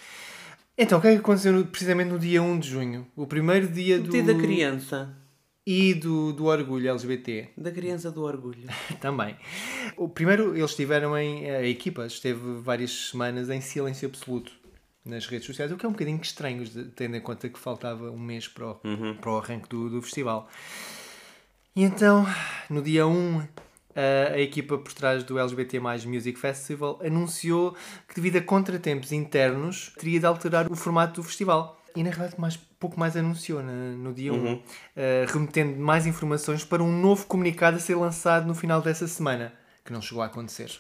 [0.78, 3.08] Então, o que é que aconteceu no- precisamente no dia 1 de junho?
[3.16, 4.10] O primeiro dia do...
[4.10, 5.16] Dia da criança.
[5.66, 8.68] E do, do orgulho LGBT Da criança do orgulho.
[9.02, 9.36] também.
[9.98, 11.50] O primeiro, eles estiveram em...
[11.50, 14.52] A equipa esteve várias semanas em silêncio absoluto
[15.04, 18.18] nas redes sociais, o que é um bocadinho estranho, tendo em conta que faltava um
[18.20, 18.76] mês para o,
[19.22, 20.50] para o arranque do, do festival.
[21.76, 22.26] E então,
[22.70, 23.48] no dia 1,
[23.96, 27.76] a, a equipa por trás do LGBT Music Festival anunciou
[28.08, 31.82] que, devido a contratempos internos, teria de alterar o formato do festival.
[31.96, 34.62] E na realidade, mais, pouco mais anunciou na- no dia 1,
[34.98, 39.54] eh, remetendo mais informações para um novo comunicado a ser lançado no final dessa semana,
[39.86, 40.78] que não chegou a acontecer.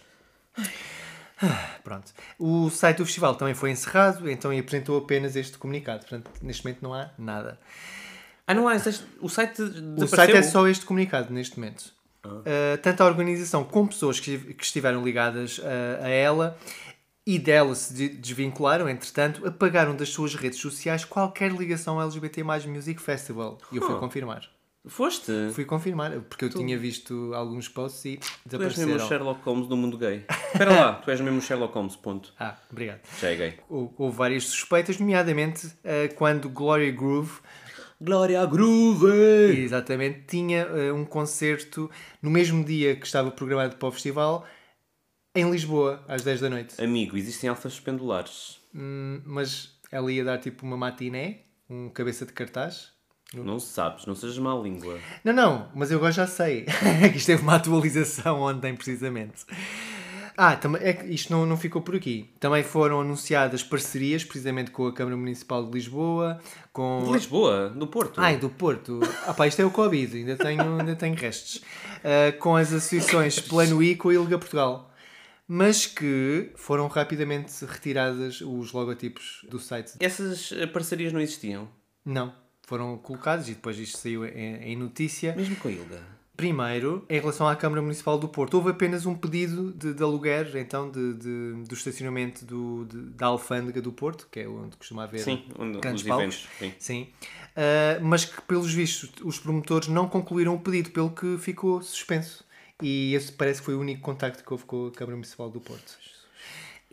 [1.42, 2.12] Ah, Pronto.
[2.38, 6.00] O site do festival também foi encerrado, então e apresentou apenas este comunicado.
[6.02, 7.60] Portanto, neste momento não há nada.
[8.46, 8.76] Ah, não há.
[8.76, 11.94] O site O site é só este comunicado neste momento.
[12.26, 15.64] Uh, tanto a organização como pessoas que, que estiveram ligadas uh,
[16.04, 16.58] a ela
[17.28, 22.44] e dela se de- desvincularam, entretanto, apagaram das suas redes sociais qualquer ligação ao LGBT
[22.44, 23.58] Music Festival.
[23.72, 24.00] E eu fui Oh.
[24.00, 24.44] confirmar.
[24.88, 25.32] Foste?
[25.54, 29.08] Fui confirmar, porque eu tinha visto alguns posts e Tu és mesmo o desapareceram.
[29.08, 30.24] Sherlock Holmes do mundo gay.
[30.54, 32.32] Espera lá, tu és mesmo o Sherlock Holmes, ponto.
[32.40, 33.00] Ah, obrigado.
[33.20, 33.54] Já é gay.
[33.68, 37.40] Hou- Houve várias suspeitas, nomeadamente uh, quando Gloria Groove
[38.06, 39.64] Glória Groove!
[39.64, 41.90] Exatamente, tinha eh, um concerto
[42.22, 44.46] no mesmo dia que estava programado para o festival
[45.34, 46.80] em Lisboa, às 10 da noite.
[46.80, 48.60] Amigo, existem alfas pendulares.
[48.76, 52.92] Hum, mas ela ia dar tipo uma matiné, um cabeça de cartaz.
[53.34, 55.00] Não sabes, não sejas má língua.
[55.24, 56.68] Não, não, mas eu agora já sei.
[57.12, 59.46] que isto teve uma atualização ontem, precisamente.
[60.38, 62.30] Ah, também, é que isto não, não ficou por aqui.
[62.40, 66.40] Também foram anunciadas parcerias, precisamente com a Câmara Municipal de Lisboa,
[66.74, 67.04] com...
[67.06, 68.20] De Lisboa, do Porto.
[68.20, 69.00] Ai, do Porto.
[69.26, 71.62] Ah pá, isto é o Covid, ainda tenho, ainda tenho restos.
[72.04, 74.92] Ah, com as associações Plano I com a Ilga Portugal.
[75.48, 79.94] Mas que foram rapidamente retiradas os logotipos do site.
[80.00, 81.70] Essas eh, parcerias não existiam.
[82.04, 85.36] Não, foram colocados e depois isto saiu em, em notícia.
[85.36, 86.15] Mesmo com a Hilda.
[86.38, 90.56] Primeiro, em relação à Câmara Municipal do Porto, houve apenas um pedido de, de aluguer,
[90.58, 95.04] então, de, de- do estacionamento do, de- da Alfândega do Porto, que é onde costuma
[95.04, 96.24] haver Sim, onde, grandes os palcos.
[96.26, 96.48] eventos.
[96.60, 96.74] Sim.
[96.78, 97.08] Sim.
[97.56, 102.44] Ah, mas que, pelos vistos, os promotores não concluíram o pedido, pelo que ficou suspenso.
[102.82, 105.62] E esse parece que foi o único contacto que houve com a Câmara Municipal do
[105.62, 105.98] Porto.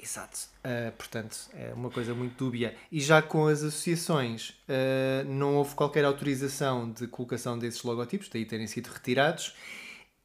[0.03, 0.37] Exato.
[0.65, 2.75] Ah, portanto, é uma coisa muito dúbia.
[2.91, 8.45] E já com as associações, ah, não houve qualquer autorização de colocação desses logotipos, daí
[8.45, 9.55] terem sido retirados.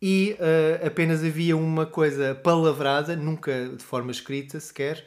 [0.01, 5.05] E ah, apenas havia uma coisa palavrada, nunca de forma escrita sequer,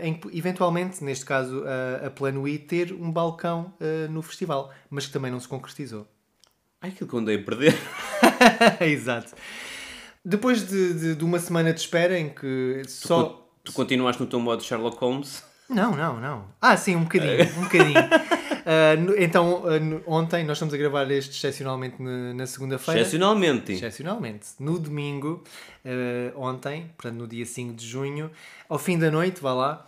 [0.00, 1.62] em que eventualmente, neste caso
[2.02, 3.74] a, Plano I, ter um balcão
[4.08, 6.06] no festival, mas que também não se concretizou.
[6.80, 7.74] Ai, aquilo que eu andei a perder.
[8.80, 9.34] Exato.
[10.24, 13.47] Depois de, de, de uma semana de espera em que só.
[13.68, 15.42] Tu continuaste no teu modo Sherlock Holmes.
[15.68, 16.44] Não, não, não.
[16.58, 18.00] Ah, sim, um bocadinho, um bocadinho.
[19.02, 23.00] No- então, no- ontem, nós estamos a gravar este excepcionalmente na, na segunda-feira.
[23.00, 23.72] Excepcionalmente.
[23.72, 24.46] Excepcionalmente.
[24.60, 25.42] No domingo,
[25.86, 28.30] ah, ontem, portanto no dia 5 de junho,
[28.68, 29.86] ao fim da noite, vá lá,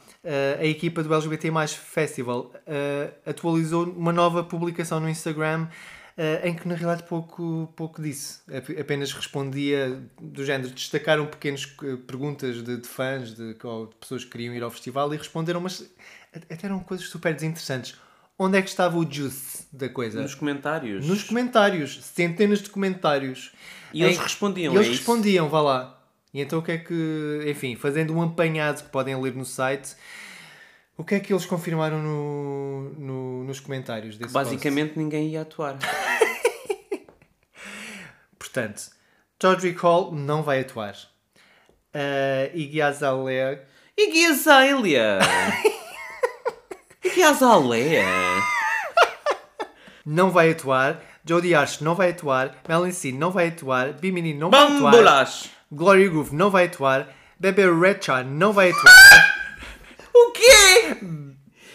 [0.59, 2.51] a equipa do LGBT Festival
[3.27, 5.67] atualizou uma nova publicação no Instagram
[6.45, 8.41] em que na realidade pouco, pouco disse.
[8.55, 13.59] Ap- Apenas respondia do género, destacaram pequenas eh, perguntas de, de fãs, de, de
[13.99, 15.89] pessoas que queriam ir ao festival e responderam, mas
[16.35, 17.97] até eram coisas super desinteressantes.
[18.39, 20.23] Onde é que estava o juice da coisa?
[20.23, 21.07] Nos comentários.
[21.07, 23.53] Nos comentários, centenas de comentários.
[23.93, 24.99] E eles Em- respondiam, E eles é isso?
[25.01, 26.03] respondiam, vá lá.
[26.33, 29.95] E então o que é que, enfim, fazendo um apanhado que podem ler no site,
[30.97, 34.51] o que é que eles confirmaram no, no- nos comentários desse post?
[34.51, 35.79] Basicamente ninguém ia atuar.
[38.39, 38.91] Portanto,
[39.39, 40.95] Todrick Hall não vai atuar.
[41.95, 43.65] Uh, Iggy Azalea
[43.99, 45.19] Iggy Azalea!
[47.05, 48.05] Iggy Azalea!
[50.07, 51.01] não vai atuar.
[51.25, 52.57] Jodie Arch não vai atuar.
[52.69, 53.93] Melanie C não vai atuar.
[53.93, 54.91] Bimini não vai atuar.
[54.93, 55.51] Bambolas!
[55.71, 57.09] Gloria Groove não vai atuar.
[57.39, 59.40] Bebe Rexha não vai atuar.
[60.71, 60.97] Quê?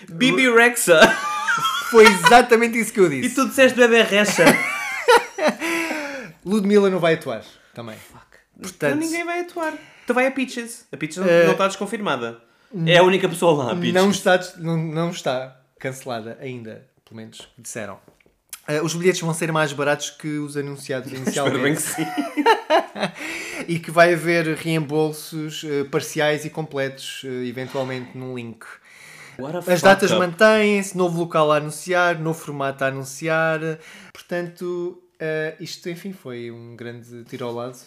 [0.14, 1.00] Bibi Rexa!
[1.92, 3.36] Foi exatamente isso que eu E disse.
[3.36, 4.44] tu disseste bebê Rexa!
[6.46, 7.96] Ludmilla não vai atuar também.
[8.58, 9.74] Então Portanto, ninguém vai atuar.
[10.04, 10.86] Então vai a Peaches.
[10.92, 12.42] A Peaches não- Eh, não está desconfirmada.
[12.86, 13.94] É a única pessoa lá, a Peaches.
[13.94, 18.00] não está, não, não está cancelada ainda, pelo menos disseram.
[18.68, 21.84] Uh, os bilhetes vão ser mais baratos que os anunciados Espero bem inicialmente.
[21.84, 22.06] que sim.
[23.68, 28.66] e que vai haver reembolsos uh, parciais e completos, uh, eventualmente num link.
[29.68, 33.60] As datas mantêm-se, novo local a anunciar, novo formato a anunciar.
[34.14, 37.78] Portanto, uh, isto, enfim, foi um grande tiro ao lado.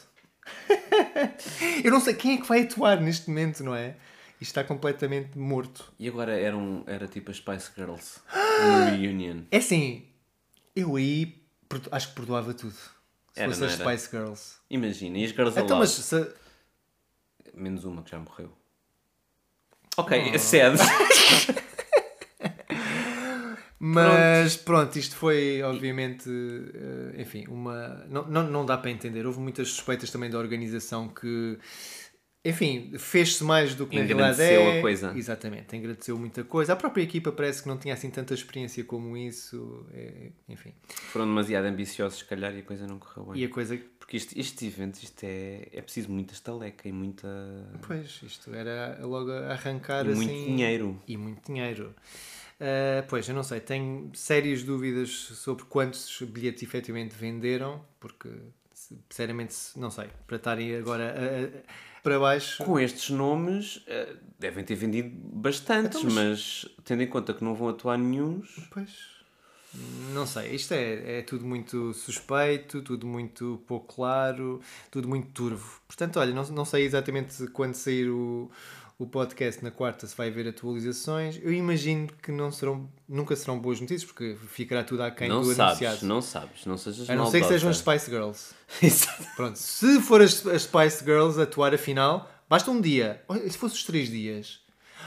[1.84, 3.96] Eu não sei quem é que vai atuar neste momento, não é?
[4.40, 5.92] Isto está completamente morto.
[5.98, 9.42] E agora era, um, era tipo as Spice Girls no Reunion.
[9.50, 10.06] É assim,
[10.76, 11.42] eu aí
[11.90, 12.72] acho que perdoava tudo.
[12.74, 12.90] Se
[13.42, 13.72] Era, fosse as?
[13.72, 14.54] Spice Girls.
[14.70, 15.80] Imagina, e as Girls Então, Aloud?
[15.80, 16.34] mas se-
[17.54, 18.52] Menos uma que já morreu.
[19.98, 20.78] Ok, a sede.
[23.80, 28.04] Mas pronto, isto foi obviamente, eh, enfim, uma.
[28.08, 29.26] Não, não, não dá para entender.
[29.26, 31.58] Houve muitas suspeitas também da organização que,
[32.44, 34.78] enfim, fez-se mais do que na realidade é.
[34.78, 35.12] a coisa.
[35.16, 36.72] Exatamente, engrandeceu muita coisa.
[36.72, 39.86] A própria equipa parece que não tinha assim tanta experiência como isso.
[39.92, 40.72] é, enfim.
[40.88, 43.42] Foram demasiado ambiciosos, se calhar, e a coisa não correu bem.
[43.42, 43.78] E a coisa.
[43.98, 47.28] Porque isto, estes eventos, isto é, é preciso muita estaleca e muita.
[47.86, 50.16] Pois, isto era logo arrancar E assim.
[50.24, 51.02] muito dinheiro.
[51.06, 51.94] E muito dinheiro.
[52.60, 58.30] Ah, pois, eu não sei, tenho sérias dúvidas sobre quantos bilhetes efetivamente venderam, porque,
[58.72, 61.62] sinceramente, não sei, para estarem agora a- a-
[62.02, 62.62] para baixo.
[62.64, 66.66] Com estes nomes, eh, devem ter vendido bastantes, Então, mas...
[66.84, 68.68] tendo em conta que não vão atuar nenhuns.
[68.70, 69.18] Pois,
[70.14, 75.80] não sei, isto é, é tudo muito suspeito, tudo muito pouco claro, tudo muito turvo.
[75.86, 78.50] Portanto, olha, não, não sei exatamente quando sair o,
[78.98, 81.38] o podcast na quarta se vai haver atualizações.
[81.40, 85.54] Eu imagino que não serão, nunca serão boas notícias, porque ficará tudo aquém não do
[85.54, 86.06] sabes, anunciado.
[86.06, 87.76] não sabes, não sejas A não ser que sejam as.
[87.78, 88.54] Spice Girls.
[89.36, 93.22] Pronto, se for as, as Spice Girls atuar a final, basta um dia.
[93.28, 94.60] Olha, se fosse os três dias.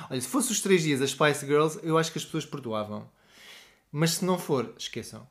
[0.10, 3.10] Olha, se fosse os três dias as Spice Girls, eu acho que as pessoas perdoavam.
[3.92, 5.28] Mas se não for, esqueçam.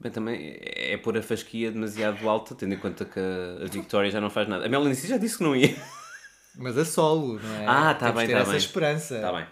[0.00, 4.20] Bem, também é pôr a fasquia demasiado alta, tendo em conta que a Victoria já
[4.20, 4.66] não faz nada.
[4.66, 5.76] A Melanie já disse que não ia.
[6.56, 7.66] Mas a solo, não é?
[7.66, 8.58] Ah, tá Temos bem, ter tá essa bem.
[8.58, 9.14] esperança.
[9.16, 9.46] Está bem.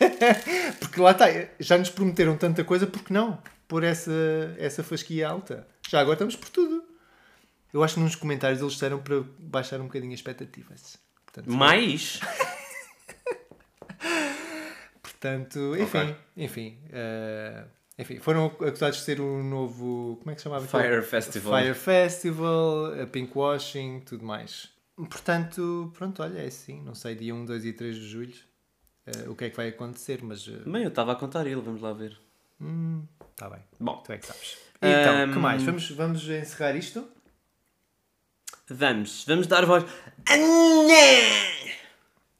[0.80, 1.26] Porque lá está,
[1.60, 3.38] já nos prometeram tanta coisa, porque não?
[3.68, 4.10] Pôr essa,
[4.58, 5.66] essa fasquia alta.
[5.88, 6.82] Já agora estamos por tudo.
[7.72, 10.98] Eu acho que nos comentários eles disseram para baixar um bocadinho as expectativas.
[11.24, 12.20] Portanto, Mais?
[15.02, 16.78] Portanto, enfim, enfim.
[16.92, 17.64] eh,
[17.98, 20.16] Enfim, foram acusados de ser o novo.
[20.18, 20.64] Como é que se chamava?
[20.64, 20.82] aquilo?
[20.82, 21.60] Fire Festival.
[21.62, 24.68] Fire Festival, a Pinkwashing, tudo mais.
[24.96, 26.82] Portanto, pronto, olha, é assim.
[26.82, 28.34] Não sei, dia 1, 2 e 3 de julho
[29.06, 30.46] eh, o que é que vai acontecer, mas.
[30.46, 32.16] Está Bem, eu estava a contar ele, vamos lá ver.
[32.58, 33.60] bem.
[33.78, 34.56] Bom, Tu é que sabes.
[34.80, 35.62] Então, Ahm, que mais?
[35.62, 37.06] Vamos, vamos encerrar isto?
[38.68, 39.84] vamos, vamos dar voz.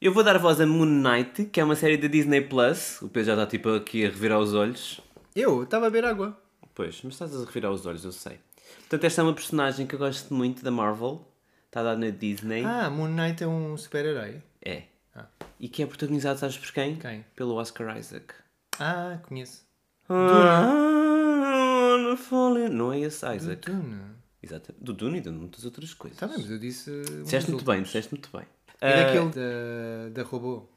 [0.00, 3.00] Eu vou dar voz a Moon Knight, que é uma série da Disney Plus.
[3.02, 5.00] O Pedro já está tipo aqui a revirar os olhos.
[5.34, 6.38] Eu estava a beber água.
[6.74, 8.38] Pois, mas estás a revirar os olhos, eu sei.
[8.80, 11.26] Portanto, esta é uma personagem que eu gosto muito da Marvel.
[11.75, 12.64] Está dada na Disney.
[12.64, 14.41] Ah, Moon Knight é um super-herói.
[14.64, 14.85] É.
[15.12, 15.27] Ah.
[15.59, 16.95] E que é protagonizado, sabes por quem?
[16.95, 17.25] Quem?
[17.35, 18.33] Pelo Oscar Isaac.
[18.79, 19.64] Ah, conheço.
[20.09, 23.68] Ah, falling- Não é esse Isaac.
[23.68, 24.01] Dune.
[24.41, 24.72] Exato.
[24.79, 26.16] Do Dune e de muitas outras coisas.
[26.16, 26.93] Está bem, mas eu disse.
[27.25, 28.43] Disseste muito bem, disseste muito bem.
[28.43, 28.47] E
[28.81, 30.68] Ah, daquele da, da robô.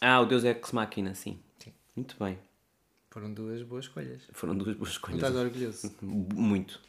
[0.00, 1.38] Ah, o Deus Ex Machina, sim.
[1.60, 1.72] Sim.
[1.94, 2.36] Muito bem.
[3.08, 4.22] Foram duas boas escolhas.
[4.32, 5.16] Foram duas boas Não escolhas.
[5.18, 5.94] estás orgulhoso.
[6.02, 6.80] Muito.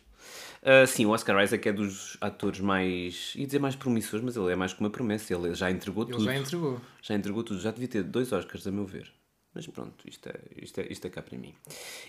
[0.64, 3.34] Ah, sim, o Oscar Isaac é dos atores mais.
[3.36, 5.34] ia dizer mais promissores, mas ele é mais que uma promessa.
[5.34, 6.24] Ele já entregou Ele tudo.
[6.26, 6.82] já entregou.
[7.02, 7.60] Já entregou tudo.
[7.60, 9.12] Já devia ter dois Oscars, a meu ver.
[9.54, 11.54] Mas pronto, isto é, isto, é, isto é cá para mim.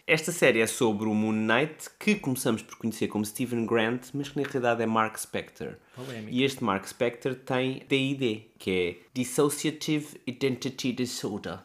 [0.04, 4.28] Esta série é sobre o Moon Knight, que começamos por conhecer como Stephen Grant, mas
[4.30, 5.74] que na realidade é Mark Spector.
[5.94, 6.30] Polémico.
[6.32, 11.60] E este Mark Spector tem DID, que é Dissociative Identity Disorder.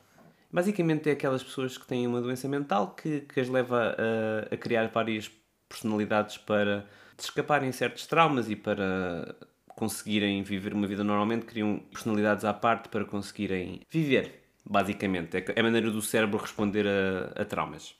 [0.52, 4.58] Basicamente é aquelas pessoas que têm uma doença mental que, que as leva a, a
[4.58, 5.32] criar várias
[5.72, 6.86] personalidades para
[7.18, 9.36] se escaparem certos traumas e para
[9.68, 15.38] conseguirem viver uma vida normalmente, criam personalidades à parte para conseguirem viver, basicamente.
[15.38, 17.96] É a maneira do cérebro responder a, a traumas.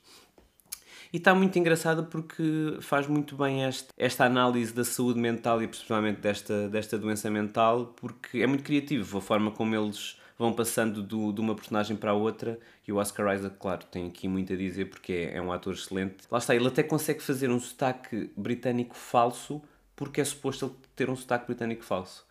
[1.12, 5.68] E está muito engraçado porque faz muito bem este, esta análise da saúde mental e
[5.68, 11.02] principalmente desta, desta doença mental, porque é muito criativo a forma como eles vão passando
[11.02, 12.58] do, de uma personagem para a outra.
[12.86, 15.74] E o Oscar Isaac, claro, tem aqui muito a dizer porque é, é um ator
[15.74, 16.24] excelente.
[16.30, 19.62] Lá está, ele até consegue fazer um sotaque britânico falso
[19.94, 22.26] porque é suposto ele ter um sotaque britânico falso.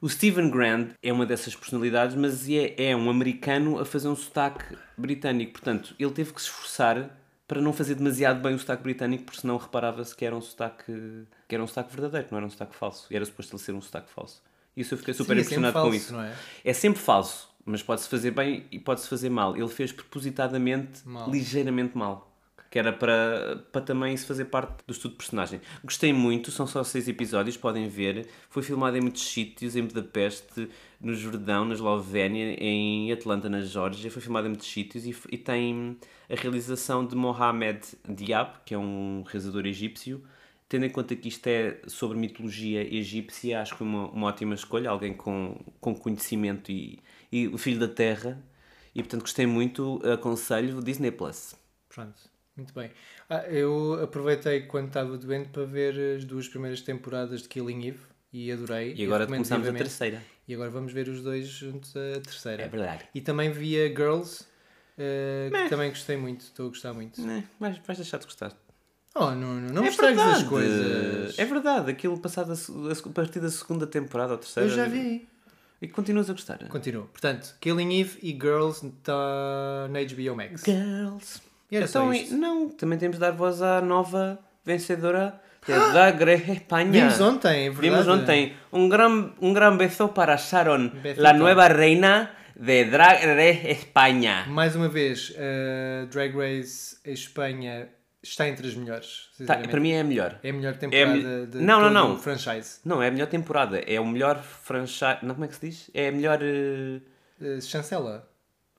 [0.00, 4.16] O Stephen Grant é uma dessas personalidades, mas é, é um americano a fazer um
[4.16, 5.52] sotaque britânico.
[5.52, 7.10] Portanto, ele teve que se esforçar
[7.48, 11.24] para não fazer demasiado bem o sotaque britânico, porque senão reparava-se que era um sotaque
[11.48, 13.06] que era um sotaque verdadeiro, não era um sotaque falso.
[13.10, 14.42] E era suposto ele ser um sotaque falso.
[14.76, 16.16] Isso eu fiquei super Sim, é impressionado com falso, isso.
[16.20, 16.34] é?
[16.64, 19.56] É sempre falso, mas pode-se fazer bem e pode-se fazer mal.
[19.56, 21.30] Ele fez propositadamente, Mal.
[21.30, 22.32] ligeiramente mal.
[22.68, 25.60] Que era para, para também isso fazer parte do estudo de personagem.
[25.82, 28.26] Gostei muito, são só seis episódios, podem ver.
[28.50, 30.68] Foi filmado em muitos sítios, em Budapeste,
[31.00, 34.10] no Jordão, na Eslovénia, em Atlanta, na Geórgia.
[34.10, 35.96] Foi filmado em muitos sítios e, e tem
[36.28, 40.22] a realização de Mohamed Diab, que é um realizador egípcio.
[40.68, 44.54] Tendo em conta que isto é sobre mitologia egípcia, acho que foi uma, uma ótima
[44.54, 46.98] escolha, alguém com, com conhecimento e,
[47.30, 48.42] e o filho da terra.
[48.94, 51.54] E portanto gostei muito, aconselho Disney Plus.
[51.88, 52.18] Pronto,
[52.56, 52.90] muito bem.
[53.28, 58.00] Ah, eu aproveitei quando estava doente para ver as duas primeiras temporadas de Killing Eve
[58.32, 58.94] e adorei.
[58.96, 60.22] E agora começamos a terceira.
[60.48, 62.62] E agora vamos ver os dois juntos a terceira.
[62.62, 63.04] É verdade.
[63.14, 64.44] E também vi a Girls,
[64.98, 67.20] eh, que também gostei muito, estou a gostar muito.
[67.20, 68.56] Né, vais, vais deixar de gostar.
[69.18, 70.42] Oh, não, é estragues verdade.
[70.42, 71.38] as coisas.
[71.38, 74.68] É verdade, aquilo passado a, a a partir da segunda temporada ou terceira.
[74.68, 75.26] Eu já vi.
[75.80, 76.58] E continuas a gostar.
[76.68, 77.04] Continuo.
[77.06, 80.62] Portanto, Killing Eve e Girls está na HBO Max.
[80.64, 81.40] Girls.
[81.70, 82.36] E era só então, isto.
[82.36, 86.92] não, também temos de dar voz à nova vencedora da Greja Espanha.
[86.92, 87.80] Vimos ontem, é verdade.
[87.80, 88.54] Vimos ontem.
[88.72, 94.46] Um gran, un gran beso para Sharon, la nueva reina de Drag Race España.
[94.48, 97.88] Mais uma vez, a Drag Race Espanha
[98.28, 99.28] está entre as melhores.
[99.46, 100.38] Tá, para mim é a melhor.
[100.42, 102.18] É a melhor É a temporada de Não, não, não.
[102.18, 102.78] franchise.
[102.84, 103.78] Não, é a melhor temporada.
[103.78, 105.18] É o melhor franchise.
[105.22, 105.90] Não, como é que se diz?
[105.94, 106.38] É a melhor.
[106.42, 107.00] eh,
[107.40, 108.28] Eh, chancela.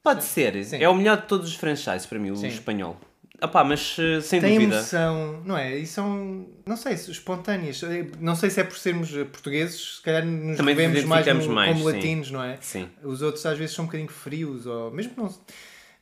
[0.04, 0.64] Pode ser.
[0.66, 0.82] Sim.
[0.82, 2.48] É o melhor de todos os franchises para mim, o Sim.
[2.48, 2.98] espanhol.
[3.40, 4.78] Ah pá, mas eh, sem Tem dúvida.
[4.78, 5.78] emoção, não é?
[5.78, 7.80] E são, não sei, se espontâneas.
[8.20, 11.72] Não sei se é por sermos portugueses, se calhar nos Também vemos mais, no- mais,
[11.78, 11.96] como sim.
[11.96, 12.58] latinos, não é?
[12.62, 12.90] Sim.
[13.04, 15.32] Os outros às vezes são um bocadinho frios, ou mesmo que não.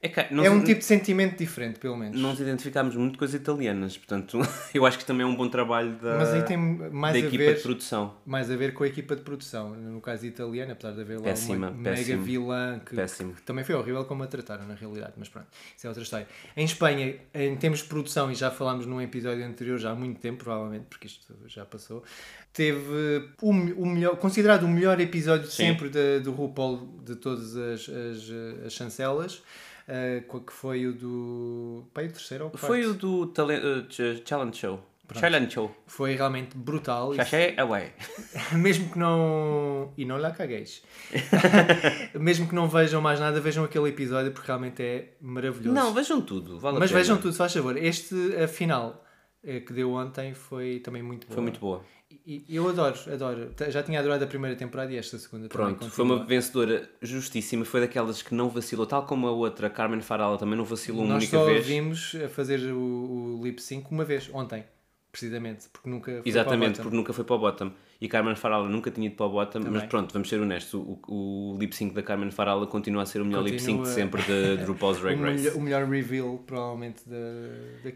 [0.02, 2.20] É, é se- um tipo de sentimento diferente, pelo menos.
[2.22, 4.40] Não nos identificámos muito com as italianas, portanto,
[4.72, 7.28] eu acho que também é um bom trabalho da, Mas aí tem mais da a
[7.28, 8.16] equipa ver de produção.
[8.26, 9.72] mais a ver com a equipa de produção.
[9.76, 12.24] No caso italiano, apesar de haver lá Péssima, uma mega péssimo.
[12.24, 12.96] vilã que,
[13.34, 16.28] que também foi horrível como a trataram na realidade, mas pronto, isso é outra história.
[16.56, 20.20] Em Espanha, em termos de produção, e já falámos num episódio anterior, já há muito
[20.20, 22.04] tempo, provavelmente, porque isto já passou,
[22.54, 25.68] teve o, o melhor, considerado o melhor episódio Sim.
[25.68, 29.42] sempre de- do RuPaul de todas as, as, as chancelas.
[29.88, 31.86] Eh, que foi o do.
[31.94, 32.66] Pai, o terceiro ou o quarto?
[32.68, 33.32] Foi o do
[33.90, 34.80] Ch- Challenge Show.
[35.14, 35.70] Challenge show.
[35.86, 37.14] Foi realmente brutal.
[37.14, 37.92] Chaché away.
[38.58, 39.94] mesmo que não.
[39.96, 40.82] E não lá cagueis.
[42.20, 45.74] mesmo que não vejam mais nada, vejam aquele episódio porque realmente é maravilhoso.
[45.76, 46.60] Não, vejam tudo.
[46.60, 47.78] Vale Mas vejam tudo, se faz favor.
[47.78, 49.05] Este, a final eh,
[49.66, 51.34] que deu ontem foi também muito boa.
[51.36, 51.82] Foi muito boa.
[52.26, 53.52] E eu adoro, adoro.
[53.70, 55.76] Já tinha adorado a primeira temporada e esta segunda também.
[55.76, 57.66] Pronto, foi uma vencedora justíssima.
[57.66, 61.14] Foi daquelas que não vacilou, tal como a outra, Carmen Farala, também não vacilou uma
[61.16, 61.66] Nós única só vez.
[61.66, 64.64] vimos a fazer o, o lip sync uma vez, ontem,
[65.12, 66.84] precisamente, porque nunca foi Exatamente, para o bottom.
[66.84, 67.72] porque nunca foi para o bottom.
[68.00, 69.88] E Carmen Farala nunca tinha ido para o bottom, mas Também.
[69.88, 70.74] pronto, vamos ser honestos.
[70.74, 73.90] O, o lip sync da Carmen Farala continua a ser o melhor lip sync de
[73.90, 73.94] Continua.
[73.96, 75.38] sempre de, de RuPaul's Drag o, Race.
[75.44, 77.16] melhor, o melhor reveal, provavelmente, da,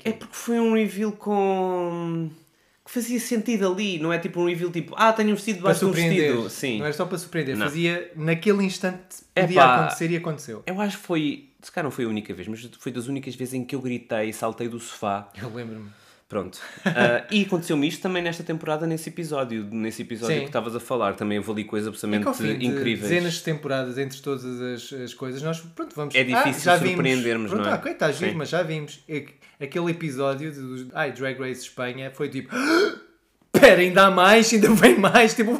[0.06, 2.30] É porque foi um reveal com.
[2.86, 5.82] que fazia sentido ali, não é tipo um reveal tipo, ah, tenho um vestido debaixo
[5.82, 6.50] de um vestido.
[6.50, 6.78] Sim.
[6.80, 7.66] Não era só para surpreender, Não.
[7.68, 9.48] fazia naquele instante Epá.
[9.48, 10.64] podia acontecer e aconteceu.
[10.66, 11.50] Eu acho que foi.
[11.62, 13.82] Se calhar não foi a única vez, mas foi das únicas vezes em que eu
[13.82, 15.30] gritei, saltei do sofá.
[15.40, 15.90] Eu lembro-me.
[16.30, 16.60] Pronto.
[16.86, 19.68] Ah, e aconteceu-me isto também nesta temporada, nesse episódio.
[19.72, 20.42] Nesse episódio Sim.
[20.42, 21.16] que estavas a falar.
[21.16, 23.10] Também houve ali coisas É absolutamente de incríveis.
[23.10, 26.14] dezenas de temporadas entre todas as, as coisas, nós, pronto, vamos...
[26.14, 26.94] É difícil ah, já vimos.
[26.94, 27.82] surpreendermos, pronto, não é?
[27.84, 29.04] Ah, está giro, mas já vimos.
[29.08, 32.56] É que Aquele episódio dos ai, Drag Race Espanha foi tipo...
[33.52, 35.34] Pera, ainda há mais, ainda vem mais.
[35.34, 35.60] Tipo,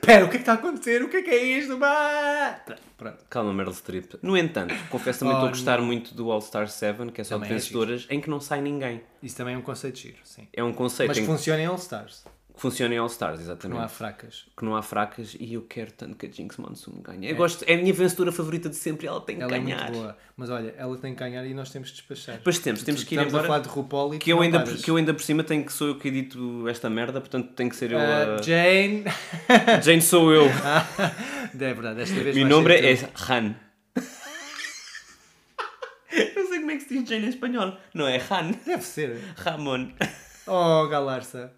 [0.00, 1.02] pera, o que é que está a acontecer?
[1.02, 1.78] O que é que é isto?
[1.82, 2.60] Ah!
[2.96, 3.24] Pronto.
[3.30, 4.14] Calma, Meryl Streep.
[4.22, 7.24] No entanto, confesso também estou a Oh, gostar muito do All Star 7, que é
[7.24, 9.02] só de Também é vencedoras, em que não sai ninguém.
[9.22, 10.48] Isso também é um conceito giro, sim.
[10.52, 12.24] É um conceito Mas em funciona em All Stars.
[12.58, 13.78] Que funciona em All Stars, exatamente.
[13.78, 14.44] Não há fracas.
[14.56, 17.30] que não há fracas e eu quero tanto que a Jinx Monsoon ganhe.
[17.30, 19.58] Eu gosto, é a minha vencedora favorita de sempre e ela tem que Ela é
[19.60, 19.80] ganhar.
[19.84, 20.18] muito boa.
[20.36, 22.40] Mas olha, ela tem que ganhar e nós temos de despachar.
[22.42, 23.44] Pois temos, temos que ir Estamos embora.
[23.44, 25.64] a falar de RuPaul e que eu, não ainda, que eu ainda por cima tenho
[25.64, 28.42] que sou eu que edito esta merda, portanto tem que ser eu Ah, a...
[28.42, 29.04] Jane.
[29.82, 30.46] Jane sou eu.
[31.54, 32.92] é verdade, desta vez Meu nome é.
[33.30, 33.54] Han.
[36.10, 37.76] Eu sei como é que se diz Jane em espanhol.
[37.94, 38.50] Não é Han.
[38.66, 39.18] Deve ser.
[39.36, 39.90] Ramon.
[40.46, 41.52] Oh, Galarça.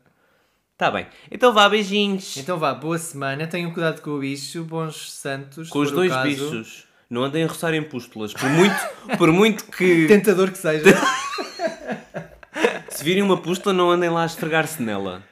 [0.80, 1.06] Tá bem.
[1.30, 2.38] Então vá, beijinhos.
[2.38, 3.46] Então vá, boa semana.
[3.46, 4.64] Tenham cuidado com o bicho.
[4.64, 5.68] Bons santos.
[5.68, 6.86] Com os dois bichos.
[7.10, 8.32] Não andem a roçar em pústulas.
[8.32, 10.06] Por muito, por muito que...
[10.08, 10.86] Tentador que seja.
[12.88, 15.22] Se virem uma pústula, não andem lá a esfregar-se nela.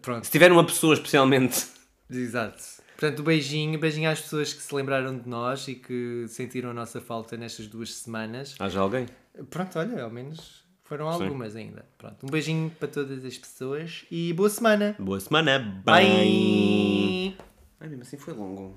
[0.00, 1.66] Pronto, Se tiver uma pessoa especialmente...
[2.10, 2.64] exato.
[2.98, 3.78] Portanto, beijinho.
[3.78, 7.66] Beijinho às pessoas que se lembraram de nós e que sentiram a nossa falta nestas
[7.66, 8.54] duas semanas.
[8.58, 9.04] Haja alguém?
[9.50, 10.63] Pronto, olha, ao menos
[10.94, 11.84] foram algumas ainda.
[11.98, 14.94] Pronto, um beijinho para todas as pessoas e boa semana.
[14.96, 15.58] Boa semana.
[15.84, 16.06] Bye!
[16.06, 17.36] Bye.
[17.80, 18.76] Ai, mesmo assim foi longo.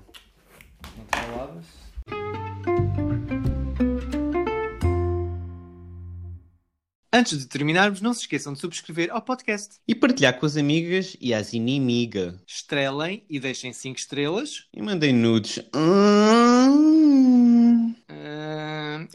[0.96, 1.64] Não te falavas?
[7.12, 9.76] Antes de terminarmos, não se esqueçam de subscrever ao podcast.
[9.86, 12.34] E partilhar com as amigas e as inimigas.
[12.46, 14.66] Estrelem e deixem 5 estrelas.
[14.74, 15.60] E mandem nudes.
[15.72, 16.47] Hum.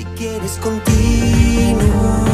[0.00, 2.29] Si quieres continuar.